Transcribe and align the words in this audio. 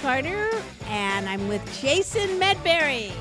Carter, 0.00 0.50
and 0.86 1.28
I'm 1.28 1.48
with 1.48 1.62
Jason 1.80 2.28
Medberry. 2.40 3.12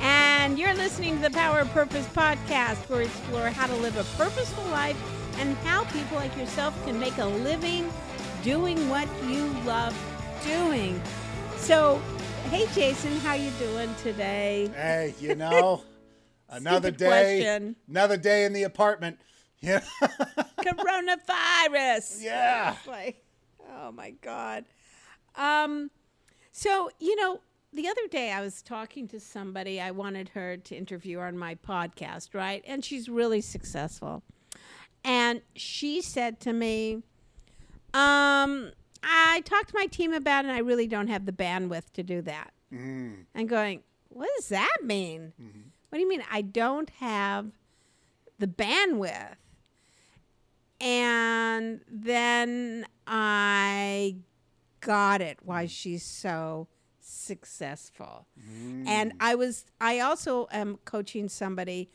And 0.00 0.58
you're 0.58 0.74
listening 0.74 1.16
to 1.16 1.22
the 1.22 1.30
Power 1.30 1.60
of 1.60 1.70
Purpose 1.70 2.06
podcast, 2.08 2.76
where 2.88 2.98
we 3.00 3.04
explore 3.06 3.48
how 3.48 3.66
to 3.66 3.74
live 3.76 3.96
a 3.96 4.04
purposeful 4.16 4.64
life 4.66 4.96
and 5.38 5.56
how 5.58 5.84
people 5.84 6.16
like 6.16 6.36
yourself 6.36 6.74
can 6.84 6.98
make 7.00 7.16
a 7.18 7.24
living 7.24 7.90
doing 8.42 8.88
what 8.88 9.08
you 9.26 9.46
love 9.64 9.96
doing. 10.44 11.00
So, 11.56 12.00
hey, 12.50 12.66
Jason, 12.74 13.16
how 13.20 13.34
you 13.34 13.50
doing 13.58 13.92
today? 14.02 14.70
Hey, 14.74 15.14
you 15.20 15.34
know, 15.36 15.82
another 16.48 16.90
day, 16.90 17.06
question. 17.42 17.76
another 17.88 18.16
day 18.16 18.44
in 18.44 18.52
the 18.52 18.64
apartment. 18.64 19.18
Yeah, 19.60 19.80
Coronavirus. 20.58 22.22
yeah. 22.22 22.76
like, 22.86 23.24
oh 23.72 23.90
my 23.90 24.10
god. 24.22 24.64
Um, 25.34 25.90
so 26.58 26.90
you 26.98 27.14
know, 27.16 27.40
the 27.72 27.86
other 27.88 28.06
day 28.10 28.32
I 28.32 28.40
was 28.40 28.62
talking 28.62 29.06
to 29.08 29.20
somebody. 29.20 29.80
I 29.80 29.90
wanted 29.92 30.30
her 30.30 30.56
to 30.56 30.76
interview 30.76 31.20
on 31.20 31.38
my 31.38 31.54
podcast, 31.54 32.34
right? 32.34 32.64
And 32.66 32.84
she's 32.84 33.08
really 33.08 33.40
successful. 33.40 34.22
And 35.04 35.42
she 35.54 36.02
said 36.02 36.40
to 36.40 36.52
me, 36.52 36.94
um, 37.94 38.72
I 39.02 39.42
talked 39.44 39.68
to 39.68 39.74
my 39.76 39.86
team 39.86 40.12
about 40.12 40.44
it, 40.44 40.48
and 40.48 40.56
I 40.56 40.60
really 40.60 40.86
don't 40.88 41.06
have 41.08 41.24
the 41.26 41.32
bandwidth 41.32 41.92
to 41.94 42.02
do 42.02 42.20
that. 42.22 42.52
Mm, 42.72 43.26
And 43.34 43.48
going, 43.48 43.82
what 44.08 44.28
does 44.36 44.48
that 44.48 44.78
mean? 44.82 45.32
What 45.88 45.96
do 45.98 46.00
you 46.02 46.08
mean 46.08 46.24
I 46.30 46.42
don't 46.42 46.90
have 46.90 47.46
the 48.38 48.46
bandwidth? 48.48 49.36
And 50.80 51.80
then 51.88 52.86
I 53.06 54.16
got 54.80 55.20
it 55.20 55.38
why 55.42 55.66
she's 55.66 56.02
so 56.02 56.68
successful. 57.00 58.26
And 58.86 59.12
I 59.20 59.34
was 59.34 59.64
I 59.80 60.00
also 60.00 60.48
am 60.52 60.78
coaching 60.84 61.28
somebody 61.28 61.90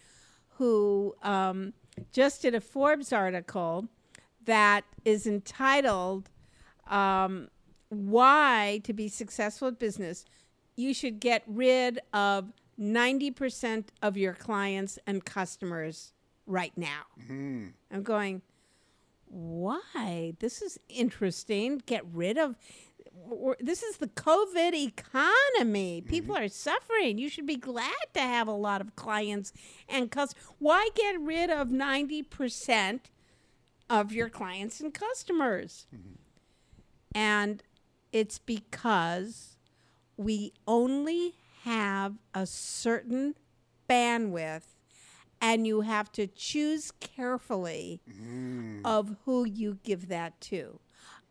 who 0.57 1.15
um, 1.23 1.73
just 2.11 2.41
did 2.41 2.55
a 2.55 2.61
Forbes 2.61 3.13
article 3.13 3.87
that 4.45 4.83
is 5.05 5.27
entitled 5.27 6.29
um, 6.87 7.49
"Why 7.89 8.81
to 8.83 8.93
Be 8.93 9.07
Successful 9.07 9.69
at 9.69 9.79
Business 9.79 10.25
You 10.75 10.93
Should 10.93 11.19
Get 11.19 11.43
Rid 11.47 11.99
of 12.13 12.51
90% 12.79 13.85
of 14.01 14.17
Your 14.17 14.33
Clients 14.33 14.97
and 15.05 15.23
Customers 15.23 16.13
Right 16.45 16.73
Now." 16.75 17.03
mm. 17.29 17.71
I'm 17.91 18.03
going, 18.03 18.41
why? 19.33 20.33
This 20.39 20.61
is 20.61 20.79
interesting. 20.87 21.81
Get 21.85 22.05
rid 22.13 22.37
of. 22.37 22.55
This 23.59 23.81
is 23.81 23.97
the 23.97 24.07
COVID 24.07 24.73
economy. 24.73 26.01
Mm-hmm. 26.01 26.09
People 26.09 26.37
are 26.37 26.47
suffering. 26.47 27.17
You 27.17 27.29
should 27.29 27.47
be 27.47 27.55
glad 27.55 27.91
to 28.13 28.21
have 28.21 28.47
a 28.47 28.53
lot 28.53 28.79
of 28.79 28.95
clients 28.95 29.51
and 29.89 30.11
customers. 30.11 30.45
Why 30.59 30.89
get 30.95 31.19
rid 31.19 31.49
of 31.49 31.69
90% 31.69 32.99
of 33.89 34.11
your 34.11 34.29
clients 34.29 34.79
and 34.79 34.93
customers? 34.93 35.87
Mm-hmm. 35.93 36.13
And 37.15 37.63
it's 38.11 38.37
because 38.37 39.57
we 40.15 40.53
only 40.67 41.33
have 41.63 42.15
a 42.35 42.45
certain 42.45 43.35
bandwidth 43.89 44.72
and 45.43 45.67
you 45.67 45.81
have 45.81 46.09
to 46.13 46.25
choose 46.25 46.91
carefully 47.01 47.99
mm. 48.09 48.79
of 48.85 49.17
who 49.25 49.43
you 49.43 49.77
give 49.83 50.07
that 50.07 50.39
to. 50.39 50.79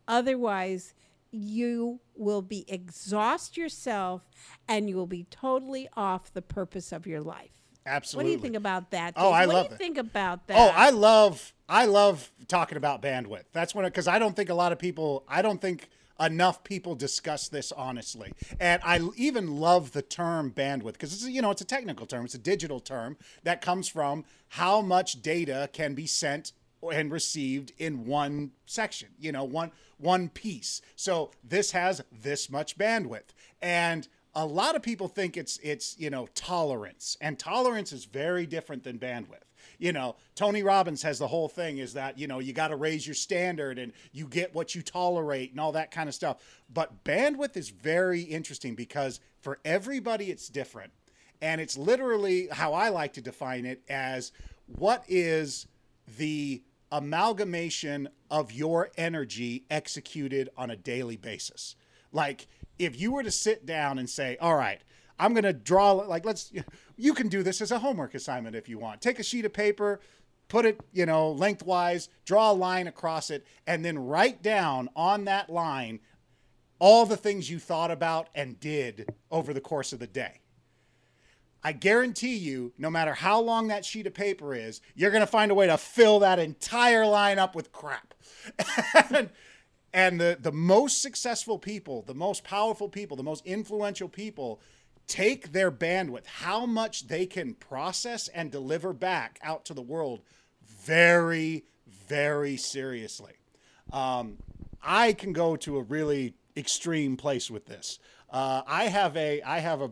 Otherwise, 0.06 0.92
you 1.30 1.98
will 2.14 2.42
be 2.42 2.66
exhaust 2.68 3.56
yourself 3.56 4.28
and 4.68 4.90
you 4.90 4.96
will 4.96 5.06
be 5.06 5.24
totally 5.30 5.88
off 5.96 6.30
the 6.34 6.42
purpose 6.42 6.92
of 6.92 7.06
your 7.06 7.22
life. 7.22 7.52
Absolutely. 7.86 8.24
What 8.24 8.28
do 8.28 8.32
you 8.36 8.42
think 8.42 8.56
about 8.56 8.90
that? 8.90 9.14
Oh, 9.16 9.30
Jason? 9.30 9.34
I 9.34 9.46
what 9.46 9.54
love 9.54 9.66
do 9.66 9.70
you 9.70 9.74
it. 9.74 9.78
think 9.78 9.98
about 9.98 10.40
oh, 10.40 10.42
that? 10.48 10.58
Oh, 10.58 10.72
I 10.76 10.90
love 10.90 11.54
I 11.66 11.86
love 11.86 12.30
talking 12.48 12.76
about 12.76 13.00
bandwidth. 13.00 13.44
That's 13.54 13.74
when 13.74 13.86
because 13.86 14.06
I 14.06 14.18
don't 14.18 14.36
think 14.36 14.50
a 14.50 14.54
lot 14.54 14.72
of 14.72 14.78
people 14.78 15.24
I 15.26 15.40
don't 15.40 15.60
think 15.60 15.88
enough 16.20 16.64
people 16.64 16.94
discuss 16.94 17.48
this 17.48 17.72
honestly. 17.72 18.32
And 18.60 18.80
I 18.84 19.00
even 19.16 19.56
love 19.56 19.92
the 19.92 20.02
term 20.02 20.50
bandwidth 20.50 20.92
because 20.92 21.12
it's 21.12 21.26
you 21.26 21.42
know 21.42 21.50
it's 21.50 21.62
a 21.62 21.66
technical 21.66 22.06
term, 22.06 22.24
it's 22.24 22.34
a 22.34 22.38
digital 22.38 22.80
term 22.80 23.16
that 23.42 23.60
comes 23.60 23.88
from 23.88 24.24
how 24.48 24.80
much 24.80 25.22
data 25.22 25.68
can 25.72 25.94
be 25.94 26.06
sent 26.06 26.52
and 26.92 27.12
received 27.12 27.72
in 27.78 28.06
one 28.06 28.50
section, 28.66 29.08
you 29.18 29.32
know, 29.32 29.44
one 29.44 29.70
one 29.98 30.28
piece. 30.28 30.82
So 30.96 31.30
this 31.44 31.70
has 31.72 32.02
this 32.10 32.50
much 32.50 32.76
bandwidth. 32.76 33.30
And 33.60 34.08
a 34.34 34.46
lot 34.46 34.74
of 34.74 34.82
people 34.82 35.08
think 35.08 35.36
it's 35.36 35.58
it's 35.62 35.98
you 35.98 36.10
know 36.10 36.26
tolerance 36.34 37.16
and 37.20 37.38
tolerance 37.38 37.92
is 37.92 38.06
very 38.06 38.46
different 38.46 38.82
than 38.82 38.98
bandwidth 38.98 39.51
you 39.82 39.92
know 39.92 40.14
tony 40.36 40.62
robbins 40.62 41.02
has 41.02 41.18
the 41.18 41.26
whole 41.26 41.48
thing 41.48 41.78
is 41.78 41.94
that 41.94 42.16
you 42.16 42.28
know 42.28 42.38
you 42.38 42.52
got 42.52 42.68
to 42.68 42.76
raise 42.76 43.04
your 43.04 43.14
standard 43.14 43.78
and 43.78 43.92
you 44.12 44.26
get 44.28 44.54
what 44.54 44.74
you 44.74 44.80
tolerate 44.80 45.50
and 45.50 45.58
all 45.58 45.72
that 45.72 45.90
kind 45.90 46.08
of 46.08 46.14
stuff. 46.14 46.38
But 46.72 47.04
bandwidth 47.04 47.56
is 47.56 47.70
very 47.70 48.22
interesting 48.22 48.74
because 48.74 49.20
for 49.40 49.58
everybody 49.64 50.30
it's 50.30 50.48
different. 50.48 50.92
And 51.40 51.60
it's 51.60 51.76
literally 51.76 52.48
how 52.52 52.72
i 52.74 52.88
like 52.88 53.14
to 53.14 53.20
define 53.20 53.66
it 53.66 53.82
as 53.88 54.30
what 54.66 55.04
is 55.08 55.66
the 56.16 56.62
amalgamation 56.92 58.08
of 58.30 58.52
your 58.52 58.90
energy 58.96 59.64
executed 59.68 60.48
on 60.56 60.70
a 60.70 60.76
daily 60.76 61.16
basis? 61.16 61.74
Like 62.12 62.46
if 62.78 62.98
you 63.00 63.12
were 63.12 63.22
to 63.24 63.30
sit 63.30 63.66
down 63.66 63.98
and 63.98 64.08
say, 64.08 64.36
all 64.40 64.54
right, 64.54 64.80
I'm 65.18 65.34
going 65.34 65.44
to 65.44 65.52
draw, 65.52 65.92
like, 65.92 66.24
let's, 66.24 66.52
you 67.02 67.14
can 67.14 67.28
do 67.28 67.42
this 67.42 67.60
as 67.60 67.72
a 67.72 67.80
homework 67.80 68.14
assignment 68.14 68.54
if 68.54 68.68
you 68.68 68.78
want. 68.78 69.00
Take 69.00 69.18
a 69.18 69.24
sheet 69.24 69.44
of 69.44 69.52
paper, 69.52 70.00
put 70.46 70.64
it, 70.64 70.80
you 70.92 71.04
know, 71.04 71.32
lengthwise, 71.32 72.08
draw 72.24 72.52
a 72.52 72.54
line 72.54 72.86
across 72.86 73.28
it, 73.28 73.44
and 73.66 73.84
then 73.84 73.98
write 73.98 74.40
down 74.40 74.88
on 74.94 75.24
that 75.24 75.50
line 75.50 75.98
all 76.78 77.04
the 77.04 77.16
things 77.16 77.50
you 77.50 77.58
thought 77.58 77.90
about 77.90 78.28
and 78.36 78.60
did 78.60 79.12
over 79.32 79.52
the 79.52 79.60
course 79.60 79.92
of 79.92 79.98
the 79.98 80.06
day. 80.06 80.40
I 81.64 81.72
guarantee 81.72 82.36
you, 82.36 82.72
no 82.78 82.88
matter 82.88 83.14
how 83.14 83.40
long 83.40 83.66
that 83.68 83.84
sheet 83.84 84.06
of 84.06 84.14
paper 84.14 84.54
is, 84.54 84.80
you're 84.94 85.10
going 85.10 85.22
to 85.22 85.26
find 85.26 85.50
a 85.50 85.56
way 85.56 85.66
to 85.66 85.78
fill 85.78 86.20
that 86.20 86.38
entire 86.38 87.06
line 87.06 87.40
up 87.40 87.56
with 87.56 87.72
crap. 87.72 88.14
and, 89.10 89.30
and 89.92 90.20
the, 90.20 90.38
the 90.40 90.52
most 90.52 91.02
successful 91.02 91.58
people, 91.58 92.02
the 92.02 92.14
most 92.14 92.44
powerful 92.44 92.88
people, 92.88 93.16
the 93.16 93.22
most 93.24 93.44
influential 93.44 94.08
people 94.08 94.60
take 95.12 95.52
their 95.52 95.70
bandwidth, 95.70 96.24
how 96.24 96.64
much 96.64 97.06
they 97.08 97.26
can 97.26 97.52
process 97.52 98.28
and 98.28 98.50
deliver 98.50 98.94
back 98.94 99.38
out 99.42 99.62
to 99.66 99.74
the 99.74 99.82
world 99.82 100.22
very, 100.66 101.64
very 101.86 102.56
seriously. 102.56 103.34
Um, 103.92 104.38
I 104.82 105.12
can 105.12 105.34
go 105.34 105.54
to 105.56 105.76
a 105.76 105.82
really 105.82 106.32
extreme 106.56 107.18
place 107.18 107.50
with 107.50 107.66
this. 107.66 107.98
Uh, 108.30 108.62
I 108.66 108.84
have 108.84 109.14
a 109.18 109.42
I 109.42 109.58
have 109.58 109.82
a 109.82 109.90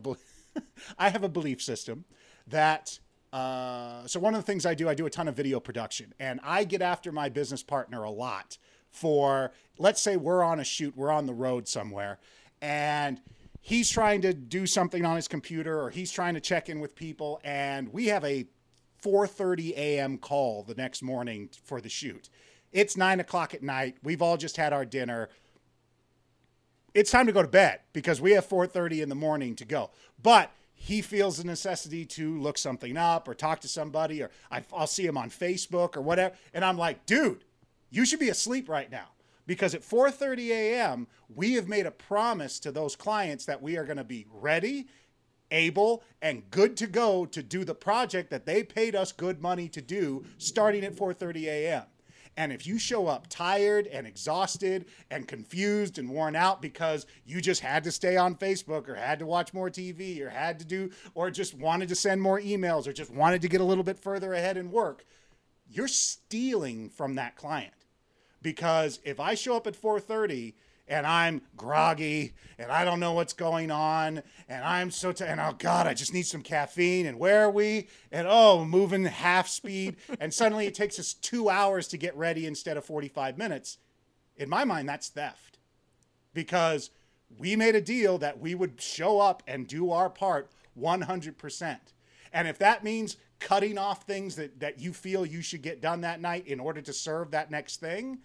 I 0.97 1.09
have 1.09 1.23
a 1.23 1.29
belief 1.29 1.61
system 1.61 2.05
that 2.47 2.97
uh, 3.31 4.07
so 4.07 4.19
one 4.19 4.33
of 4.33 4.39
the 4.41 4.45
things 4.51 4.65
I 4.65 4.73
do 4.73 4.89
I 4.89 4.95
do 4.95 5.05
a 5.05 5.11
ton 5.11 5.27
of 5.27 5.35
video 5.35 5.59
production 5.59 6.15
and 6.19 6.39
I 6.43 6.63
get 6.63 6.81
after 6.81 7.11
my 7.11 7.29
business 7.29 7.61
partner 7.61 8.01
a 8.01 8.09
lot 8.09 8.57
for 8.89 9.51
let's 9.77 10.01
say 10.01 10.17
we're 10.17 10.41
on 10.41 10.59
a 10.59 10.63
shoot 10.63 10.97
we're 10.97 11.11
on 11.11 11.27
the 11.27 11.33
road 11.33 11.67
somewhere 11.67 12.17
and 12.59 13.21
he's 13.61 13.89
trying 13.89 14.21
to 14.21 14.33
do 14.33 14.65
something 14.65 15.05
on 15.05 15.15
his 15.15 15.27
computer 15.27 15.79
or 15.79 15.91
he's 15.91 16.11
trying 16.11 16.33
to 16.33 16.41
check 16.41 16.67
in 16.67 16.79
with 16.79 16.95
people 16.95 17.39
and 17.43 17.93
we 17.93 18.07
have 18.07 18.25
a 18.25 18.45
4:30 19.01 19.71
a.m. 19.77 20.17
call 20.17 20.63
the 20.63 20.75
next 20.75 21.01
morning 21.01 21.49
for 21.63 21.79
the 21.79 21.89
shoot. 21.89 22.29
It's 22.71 22.97
nine 22.97 23.19
o'clock 23.19 23.53
at 23.53 23.63
night. 23.63 23.97
We've 24.03 24.21
all 24.21 24.37
just 24.37 24.57
had 24.57 24.73
our 24.73 24.85
dinner. 24.85 25.29
It's 26.93 27.09
time 27.09 27.25
to 27.25 27.31
go 27.31 27.41
to 27.41 27.47
bed 27.47 27.79
because 27.93 28.19
we 28.19 28.31
have 28.31 28.47
4:30 28.47 29.01
in 29.01 29.09
the 29.09 29.15
morning 29.15 29.55
to 29.55 29.65
go. 29.65 29.91
But 30.21 30.51
he 30.73 31.01
feels 31.01 31.37
the 31.37 31.43
necessity 31.43 32.05
to 32.05 32.39
look 32.39 32.57
something 32.57 32.97
up 32.97 33.27
or 33.27 33.35
talk 33.35 33.61
to 33.61 33.67
somebody, 33.67 34.21
or 34.21 34.31
I'll 34.73 34.87
see 34.87 35.05
him 35.05 35.17
on 35.17 35.29
Facebook 35.29 35.95
or 35.95 36.01
whatever. 36.01 36.35
And 36.53 36.65
I'm 36.65 36.77
like, 36.77 37.05
dude, 37.05 37.43
you 37.89 38.05
should 38.05 38.19
be 38.19 38.29
asleep 38.29 38.67
right 38.67 38.89
now 38.89 39.09
because 39.51 39.75
at 39.75 39.81
4:30 39.81 40.47
a.m. 40.47 41.07
we 41.27 41.55
have 41.55 41.67
made 41.67 41.85
a 41.85 41.91
promise 41.91 42.57
to 42.57 42.71
those 42.71 42.95
clients 42.95 43.43
that 43.43 43.61
we 43.61 43.75
are 43.75 43.83
going 43.83 43.97
to 43.97 44.03
be 44.05 44.25
ready 44.31 44.87
able 45.51 46.03
and 46.21 46.49
good 46.49 46.77
to 46.77 46.87
go 46.87 47.25
to 47.25 47.43
do 47.43 47.65
the 47.65 47.75
project 47.75 48.29
that 48.29 48.45
they 48.45 48.63
paid 48.63 48.95
us 48.95 49.11
good 49.11 49.41
money 49.41 49.67
to 49.67 49.81
do 49.81 50.23
starting 50.37 50.85
at 50.85 50.95
4:30 50.95 51.47
a.m. 51.47 51.83
And 52.37 52.53
if 52.53 52.65
you 52.65 52.79
show 52.79 53.07
up 53.07 53.27
tired 53.27 53.87
and 53.87 54.07
exhausted 54.07 54.85
and 55.09 55.27
confused 55.27 55.97
and 55.97 56.09
worn 56.09 56.37
out 56.37 56.61
because 56.61 57.05
you 57.25 57.41
just 57.41 57.59
had 57.59 57.83
to 57.83 57.91
stay 57.91 58.15
on 58.15 58.35
Facebook 58.35 58.87
or 58.87 58.95
had 58.95 59.19
to 59.19 59.25
watch 59.25 59.53
more 59.53 59.69
TV 59.69 60.21
or 60.21 60.29
had 60.29 60.59
to 60.59 60.65
do 60.65 60.91
or 61.13 61.29
just 61.29 61.53
wanted 61.53 61.89
to 61.89 61.95
send 61.95 62.21
more 62.21 62.39
emails 62.39 62.87
or 62.87 62.93
just 62.93 63.11
wanted 63.11 63.41
to 63.41 63.49
get 63.49 63.59
a 63.59 63.65
little 63.65 63.83
bit 63.83 63.99
further 63.99 64.31
ahead 64.31 64.55
in 64.55 64.71
work, 64.71 65.03
you're 65.67 65.89
stealing 65.89 66.89
from 66.89 67.15
that 67.15 67.35
client. 67.35 67.73
Because 68.41 68.99
if 69.03 69.19
I 69.19 69.35
show 69.35 69.55
up 69.55 69.67
at 69.67 69.75
4:30 69.75 70.53
and 70.87 71.05
I'm 71.05 71.41
groggy 71.55 72.33
and 72.57 72.71
I 72.71 72.83
don't 72.83 72.99
know 72.99 73.13
what's 73.13 73.33
going 73.33 73.71
on 73.71 74.21
and 74.49 74.65
I'm 74.65 74.91
so 74.91 75.11
t- 75.11 75.23
and 75.23 75.39
oh 75.39 75.55
god 75.57 75.87
I 75.87 75.93
just 75.93 76.13
need 76.13 76.25
some 76.25 76.41
caffeine 76.41 77.05
and 77.05 77.19
where 77.19 77.45
are 77.45 77.51
we? 77.51 77.87
And 78.11 78.27
oh 78.29 78.65
moving 78.65 79.05
half 79.05 79.47
speed. 79.47 79.95
And 80.19 80.33
suddenly 80.33 80.67
it 80.67 80.75
takes 80.75 80.99
us 80.99 81.13
2 81.13 81.49
hours 81.49 81.87
to 81.89 81.97
get 81.97 82.15
ready 82.15 82.45
instead 82.45 82.77
of 82.77 82.85
45 82.85 83.37
minutes. 83.37 83.77
In 84.35 84.49
my 84.49 84.63
mind 84.63 84.89
that's 84.89 85.09
theft. 85.09 85.59
Because 86.33 86.89
we 87.37 87.55
made 87.55 87.75
a 87.75 87.81
deal 87.81 88.17
that 88.17 88.39
we 88.39 88.55
would 88.55 88.81
show 88.81 89.19
up 89.19 89.43
and 89.47 89.67
do 89.67 89.91
our 89.91 90.09
part 90.09 90.51
100% 90.79 91.77
and 92.33 92.47
if 92.47 92.57
that 92.59 92.83
means 92.83 93.17
cutting 93.39 93.77
off 93.77 94.03
things 94.03 94.35
that, 94.35 94.59
that 94.59 94.79
you 94.79 94.93
feel 94.93 95.25
you 95.25 95.41
should 95.41 95.61
get 95.61 95.81
done 95.81 96.01
that 96.01 96.21
night 96.21 96.47
in 96.47 96.59
order 96.59 96.81
to 96.81 96.93
serve 96.93 97.31
that 97.31 97.51
next 97.51 97.79
thing 97.79 98.19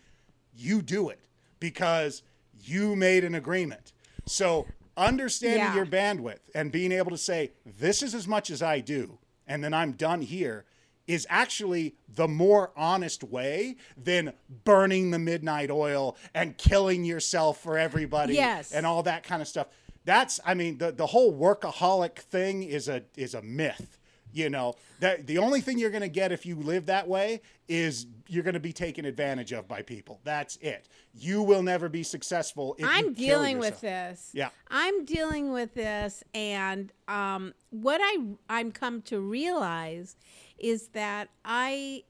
you 0.57 0.83
do 0.83 1.09
it 1.09 1.21
because 1.61 2.23
you 2.65 2.97
made 2.97 3.25
an 3.25 3.35
agreement. 3.35 3.93
So 4.27 4.67
understanding 4.97 5.59
Yeah. 5.61 5.75
your 5.75 5.87
bandwidth 5.87 6.41
and 6.55 6.73
being 6.73 6.93
able 6.93 7.11
to 7.11 7.19
say, 7.19 7.53
this 7.65 8.03
is 8.03 8.15
as 8.15 8.27
much 8.27 8.51
as 8.51 8.63
I 8.63 8.81
do, 8.81 9.19
and 9.47 9.63
then 9.63 9.73
I'm 9.75 9.93
done 9.93 10.23
here 10.23 10.65
is 11.07 11.25
actually 11.31 11.95
the 12.09 12.27
more 12.27 12.73
honest 12.77 13.23
way 13.23 13.77
than 13.97 14.33
burning 14.65 15.13
the 15.13 15.19
midnight 15.21 15.71
oil 15.71 16.17
and 16.35 16.59
killing 16.59 17.05
yourself 17.05 17.61
for 17.61 17.79
everybody 17.79 18.35
Yes. 18.35 18.73
and 18.73 18.85
all 18.85 19.05
that 19.05 19.23
kind 19.23 19.41
of 19.41 19.47
stuff. 19.47 19.69
That's 20.05 20.41
I 20.45 20.55
mean 20.55 20.79
the, 20.79 20.91
the 20.91 21.07
whole 21.07 21.33
workaholic 21.33 22.17
thing 22.19 22.65
is 22.65 22.89
a 22.89 23.03
is 23.17 23.35
a 23.35 23.43
myth. 23.43 23.96
You 24.37 24.51
know, 24.51 24.75
that 25.01 25.27
the 25.27 25.39
only 25.39 25.63
thing 25.63 25.79
you're 25.79 25.89
going 25.91 26.03
to 26.03 26.09
get 26.11 26.31
if 26.31 26.45
you 26.45 26.57
live 26.57 26.85
that 26.87 27.09
way 27.09 27.41
is 27.69 28.07
you're 28.29 28.43
going 28.43 28.53
to 28.53 28.61
be 28.61 28.73
taken 28.73 29.07
advantage 29.07 29.51
of 29.53 29.67
by 29.67 29.81
people. 29.81 30.21
That's 30.25 30.57
it. 30.57 30.89
You 31.15 31.43
will 31.43 31.63
never 31.63 31.89
be 31.89 32.03
successful 32.03 32.75
if 32.79 32.83
you 32.85 32.91
I'm 32.91 33.15
dealing 33.15 33.59
with 33.59 33.81
this. 33.81 34.31
Yeah. 34.35 34.51
I'm 34.69 35.07
dealing 35.07 35.53
with 35.53 35.73
this, 35.73 36.23
and 36.35 36.93
um, 37.09 37.55
what 37.71 37.99
I 38.03 38.19
I'm 38.51 38.73
come 38.73 39.01
to 39.03 39.21
realize 39.21 40.17
is 40.59 40.89
that 40.89 41.31
I 41.43 42.03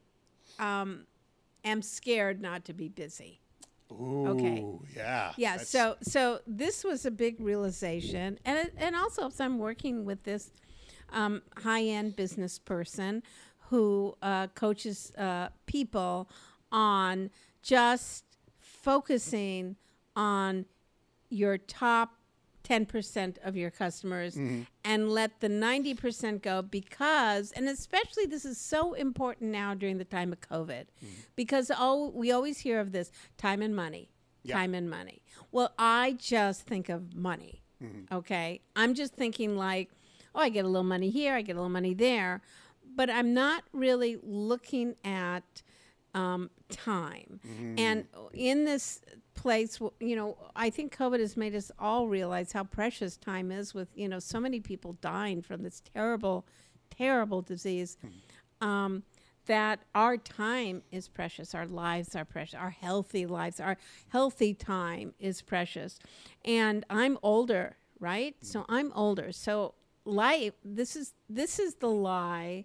um, 0.59 1.07
am 1.65 1.81
scared 1.81 2.41
not 2.43 2.65
to 2.65 2.73
be 2.73 2.89
busy. 2.89 3.39
Ooh, 3.93 4.27
Okay. 4.31 4.67
yeah. 4.97 5.33
Yeah. 5.37 5.51
that's- 5.53 5.69
So 5.69 5.95
so 6.03 6.41
this 6.45 6.83
was 6.83 7.07
a 7.07 7.11
big 7.13 7.41
realization, 7.41 8.41
and 8.45 8.59
it, 8.59 8.75
and 8.77 8.97
also 8.97 9.29
if 9.29 9.41
I'm 9.41 9.59
working 9.61 10.05
with 10.05 10.25
this 10.25 10.51
um, 11.13 11.43
high 11.63 11.83
end 11.85 12.17
business 12.17 12.59
person 12.59 13.23
who 13.71 14.15
uh, 14.23 14.47
coaches 14.49 15.13
uh, 15.19 15.49
people 15.67 16.29
on 16.73 17.31
just 17.63 18.25
focusing 18.59 19.77
on 20.15 20.65
your 21.31 21.59
top 21.59 22.13
10% 22.65 23.37
of 23.45 23.57
your 23.57 23.71
customers 23.71 24.37
and 24.85 25.09
let 25.11 25.41
the 25.41 25.49
90% 25.49 26.43
go 26.43 26.63
because 26.63 27.53
and 27.53 27.69
especially 27.69 28.27
this 28.27 28.45
is 28.45 28.59
so 28.59 28.93
important 28.95 29.51
now 29.53 29.73
during 29.73 29.99
the 29.99 30.05
time 30.05 30.33
of 30.33 30.41
covid 30.41 30.87
because 31.37 31.71
oh 31.79 32.11
we 32.15 32.33
always 32.33 32.59
hear 32.59 32.81
of 32.81 32.91
this 32.93 33.11
time 33.39 33.63
and 33.63 33.75
money 33.77 34.09
Yeah. 34.43 34.57
time 34.57 34.75
and 34.75 34.89
money. 34.91 35.23
Well 35.53 35.73
i 35.79 36.17
just 36.19 36.63
think 36.67 36.89
of 36.89 37.15
money 37.15 37.63
okay? 38.11 38.63
I'm 38.75 38.95
just 38.95 39.13
thinking 39.15 39.55
like 39.57 39.91
oh 40.37 40.41
i 40.41 40.49
get 40.49 40.65
a 40.65 40.69
little 40.69 40.85
money 40.85 41.11
here 41.11 41.35
i 41.35 41.43
get 41.43 41.53
a 41.53 41.59
little 41.59 41.69
money 41.69 41.95
there 41.95 42.41
but 42.95 43.11
i'm 43.11 43.35
not 43.35 43.65
really 43.73 44.19
looking 44.23 44.95
at 45.05 45.63
um, 46.17 46.51
time. 46.71 47.41
And 47.79 48.07
in 48.33 48.65
this 48.65 49.03
place, 49.35 49.79
you 50.01 50.17
know, 50.17 50.39
I 50.57 50.71
think 50.71 50.97
COVID 50.97 51.21
has 51.21 51.37
made 51.37 51.55
us 51.55 51.71
all 51.79 52.09
realize 52.09 52.53
how 52.53 52.65
precious 52.65 53.19
time 53.19 53.53
is 53.53 53.75
with, 53.75 53.89
you 53.95 54.09
know, 54.09 54.19
so 54.19 54.41
many 54.41 54.61
people 54.61 54.95
dying 55.03 55.43
from 55.43 55.63
this 55.63 55.83
terrible, 55.95 56.47
terrible 56.91 57.43
disease. 57.43 57.99
Um, 58.63 59.03
that 59.45 59.81
our 59.95 60.17
time 60.17 60.83
is 60.91 61.07
precious, 61.07 61.55
our 61.55 61.67
lives 61.67 62.17
are 62.17 62.25
precious, 62.25 62.55
our 62.55 62.71
healthy 62.71 63.27
lives, 63.27 63.61
our 63.61 63.77
healthy 64.09 64.55
time 64.55 65.15
is 65.21 65.41
precious. 65.41 66.01
And 66.45 66.85
I'm 66.91 67.17
older, 67.23 67.77
right? 68.01 68.35
So 68.41 68.65
I'm 68.69 68.91
older. 68.95 69.31
So 69.31 69.75
life 70.07 70.55
this 70.65 70.97
is 70.97 71.13
this 71.29 71.59
is 71.59 71.75
the 71.77 71.89
lie 71.89 72.65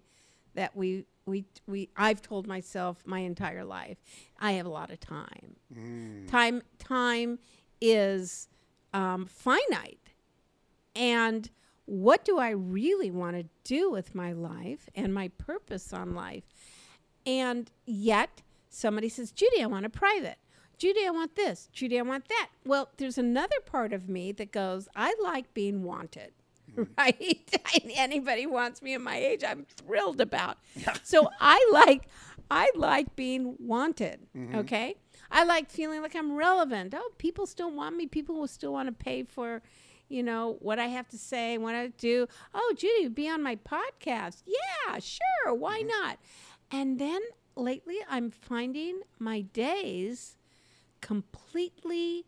that 0.53 0.75
we 0.75 1.05
we 1.25 1.45
we 1.67 1.89
I've 1.95 2.21
told 2.21 2.47
myself 2.47 3.03
my 3.05 3.19
entire 3.19 3.63
life. 3.63 3.97
I 4.39 4.53
have 4.53 4.65
a 4.65 4.69
lot 4.69 4.91
of 4.91 4.99
time. 4.99 5.55
Time 6.27 6.61
time 6.79 7.39
is 7.79 8.47
um, 8.93 9.25
finite, 9.25 10.13
and 10.95 11.49
what 11.85 12.23
do 12.25 12.37
I 12.37 12.49
really 12.51 13.11
want 13.11 13.35
to 13.37 13.45
do 13.63 13.91
with 13.91 14.13
my 14.15 14.33
life 14.33 14.87
and 14.95 15.13
my 15.13 15.29
purpose 15.29 15.93
on 15.93 16.13
life? 16.13 16.43
And 17.25 17.71
yet 17.85 18.41
somebody 18.69 19.09
says, 19.09 19.31
Judy, 19.31 19.61
I 19.61 19.67
want 19.67 19.85
a 19.85 19.89
private. 19.89 20.37
Judy, 20.77 21.05
I 21.05 21.11
want 21.11 21.35
this. 21.35 21.69
Judy, 21.71 21.99
I 21.99 22.01
want 22.01 22.27
that. 22.29 22.49
Well, 22.65 22.89
there's 22.97 23.17
another 23.17 23.59
part 23.65 23.93
of 23.93 24.09
me 24.09 24.31
that 24.31 24.51
goes, 24.51 24.87
I 24.95 25.13
like 25.21 25.53
being 25.53 25.83
wanted. 25.83 26.31
Right? 26.97 27.59
Anybody 27.95 28.45
wants 28.45 28.81
me 28.81 28.93
at 28.93 29.01
my 29.01 29.17
age, 29.17 29.43
I'm 29.45 29.65
thrilled 29.75 30.21
about. 30.21 30.57
So 31.03 31.29
I 31.39 31.69
like 31.73 32.07
I 32.49 32.69
like 32.75 33.15
being 33.15 33.55
wanted. 33.59 34.19
Mm-hmm. 34.35 34.55
Okay? 34.57 34.95
I 35.31 35.45
like 35.45 35.69
feeling 35.69 36.01
like 36.01 36.15
I'm 36.15 36.35
relevant. 36.35 36.93
Oh, 36.95 37.11
people 37.17 37.45
still 37.45 37.71
want 37.71 37.95
me. 37.95 38.07
People 38.07 38.35
will 38.35 38.47
still 38.47 38.73
want 38.73 38.87
to 38.87 38.91
pay 38.91 39.23
for, 39.23 39.61
you 40.09 40.21
know, 40.21 40.57
what 40.59 40.77
I 40.77 40.87
have 40.87 41.07
to 41.09 41.17
say, 41.17 41.57
what 41.57 41.75
I 41.75 41.87
do. 41.87 42.27
Oh, 42.53 42.73
Judy, 42.77 43.07
be 43.07 43.29
on 43.29 43.41
my 43.41 43.55
podcast. 43.55 44.43
Yeah, 44.45 44.99
sure. 44.99 45.53
Why 45.53 45.79
mm-hmm. 45.79 45.87
not? 45.87 46.19
And 46.69 46.99
then 46.99 47.21
lately, 47.55 47.99
I'm 48.09 48.29
finding 48.29 49.01
my 49.17 49.41
days 49.41 50.35
completely 50.99 52.25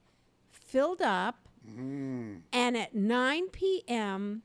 filled 0.50 1.02
up. 1.02 1.50
And 1.66 2.44
at 2.78 2.94
9 2.94 3.50
p.m., 3.50 4.44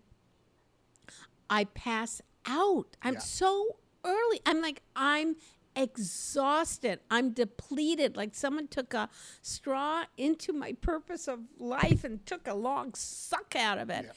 I 1.50 1.64
pass 1.64 2.20
out. 2.46 2.96
I'm 3.02 3.14
Yeah. 3.14 3.20
so 3.20 3.76
early. 4.04 4.40
I'm 4.46 4.60
like, 4.62 4.82
I'm 4.94 5.36
exhausted. 5.74 7.00
I'm 7.10 7.30
depleted. 7.30 8.16
Like 8.16 8.34
someone 8.34 8.68
took 8.68 8.94
a 8.94 9.08
straw 9.42 10.04
into 10.16 10.52
my 10.52 10.72
purpose 10.74 11.28
of 11.28 11.40
life 11.58 12.04
and 12.04 12.24
took 12.26 12.46
a 12.46 12.54
long 12.54 12.94
suck 12.94 13.54
out 13.56 13.78
of 13.78 13.90
it. 13.90 14.04
Yeah. 14.06 14.12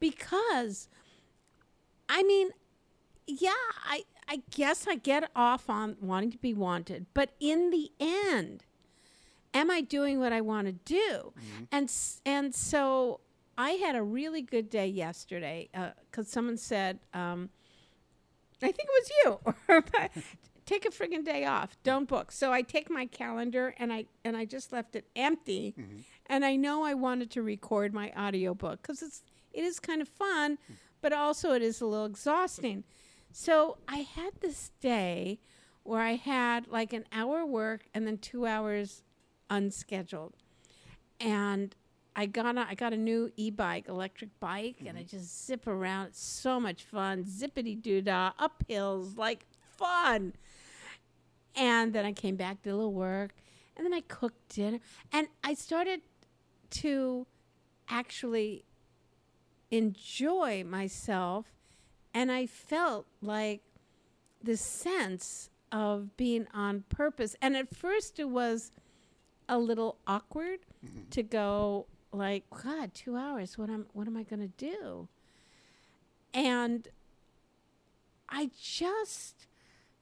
Because, 0.00 0.88
I 2.08 2.22
mean, 2.22 2.50
yeah, 3.26 3.50
I, 3.84 4.04
I 4.28 4.42
guess 4.50 4.86
I 4.86 4.94
get 4.96 5.30
off 5.34 5.68
on 5.68 5.96
wanting 6.00 6.30
to 6.32 6.38
be 6.38 6.54
wanted. 6.54 7.06
But 7.14 7.30
in 7.40 7.70
the 7.70 7.90
end, 7.98 8.64
am 9.58 9.70
I 9.70 9.80
doing 9.80 10.20
what 10.20 10.32
I 10.32 10.40
want 10.40 10.66
to 10.66 10.72
do? 10.72 11.32
Mm-hmm. 11.36 11.64
And 11.72 11.84
s- 11.88 12.20
and 12.24 12.54
so 12.54 13.20
I 13.56 13.72
had 13.72 13.96
a 13.96 14.02
really 14.02 14.42
good 14.42 14.70
day 14.70 14.86
yesterday 14.86 15.68
uh, 15.74 15.90
because 16.10 16.28
someone 16.28 16.56
said, 16.56 17.00
um, 17.12 17.50
I 18.62 18.70
think 18.72 18.88
it 18.88 19.10
was 19.24 19.38
you, 19.68 19.82
take 20.66 20.84
a 20.84 20.90
friggin' 20.90 21.24
day 21.24 21.44
off, 21.44 21.76
don't 21.82 22.08
book. 22.08 22.30
So 22.30 22.52
I 22.52 22.62
take 22.62 22.88
my 22.90 23.06
calendar 23.06 23.74
and 23.78 23.92
I 23.92 24.06
and 24.24 24.36
I 24.36 24.44
just 24.44 24.72
left 24.72 24.94
it 24.96 25.06
empty, 25.16 25.74
mm-hmm. 25.78 25.98
and 26.26 26.44
I 26.44 26.56
know 26.56 26.84
I 26.84 26.94
wanted 26.94 27.30
to 27.32 27.42
record 27.42 27.92
my 27.92 28.12
audiobook 28.16 28.82
because 28.82 29.02
it's 29.02 29.22
it 29.52 29.64
is 29.64 29.80
kind 29.80 30.00
of 30.00 30.08
fun, 30.08 30.58
mm. 30.70 30.74
but 31.00 31.12
also 31.12 31.52
it 31.52 31.62
is 31.62 31.80
a 31.80 31.86
little 31.86 32.06
exhausting. 32.06 32.84
So 33.32 33.78
I 33.88 33.98
had 33.98 34.32
this 34.40 34.70
day 34.80 35.40
where 35.82 36.02
I 36.02 36.14
had 36.14 36.68
like 36.68 36.92
an 36.92 37.04
hour 37.12 37.46
work 37.46 37.86
and 37.94 38.06
then 38.06 38.18
two 38.18 38.46
hours 38.46 39.02
unscheduled. 39.50 40.34
And 41.20 41.74
I 42.14 42.26
got 42.26 42.56
a, 42.56 42.66
I 42.68 42.74
got 42.74 42.92
a 42.92 42.96
new 42.96 43.30
e-bike, 43.36 43.88
electric 43.88 44.30
bike, 44.40 44.76
and 44.80 44.96
I 44.98 45.02
mm-hmm. 45.02 45.16
just 45.16 45.46
zip 45.46 45.66
around. 45.66 46.08
It's 46.08 46.22
so 46.22 46.58
much 46.58 46.82
fun. 46.82 47.24
Zippity 47.24 47.80
doo 47.80 48.02
dah, 48.02 48.32
up 48.38 48.64
hills, 48.66 49.16
like 49.16 49.46
fun. 49.76 50.32
And 51.54 51.92
then 51.92 52.04
I 52.04 52.12
came 52.12 52.36
back, 52.36 52.62
did 52.62 52.70
a 52.70 52.76
little 52.76 52.92
work, 52.92 53.34
and 53.76 53.84
then 53.84 53.94
I 53.94 54.00
cooked 54.00 54.54
dinner. 54.54 54.80
And 55.12 55.28
I 55.44 55.54
started 55.54 56.02
to 56.70 57.26
actually 57.88 58.64
enjoy 59.70 60.64
myself. 60.64 61.46
And 62.14 62.32
I 62.32 62.46
felt 62.46 63.06
like 63.22 63.62
this 64.42 64.60
sense 64.60 65.50
of 65.70 66.16
being 66.16 66.46
on 66.54 66.84
purpose. 66.88 67.36
And 67.40 67.56
at 67.56 67.74
first 67.74 68.18
it 68.18 68.30
was 68.30 68.72
a 69.48 69.58
little 69.58 69.96
awkward 70.06 70.60
mm-hmm. 70.84 71.08
to 71.10 71.22
go 71.22 71.86
like, 72.12 72.44
God, 72.50 72.94
two 72.94 73.16
hours. 73.16 73.58
What 73.58 73.70
am 73.70 73.86
what 73.92 74.06
am 74.06 74.16
I 74.16 74.22
gonna 74.22 74.48
do? 74.48 75.08
And 76.34 76.88
I 78.28 78.50
just 78.60 79.46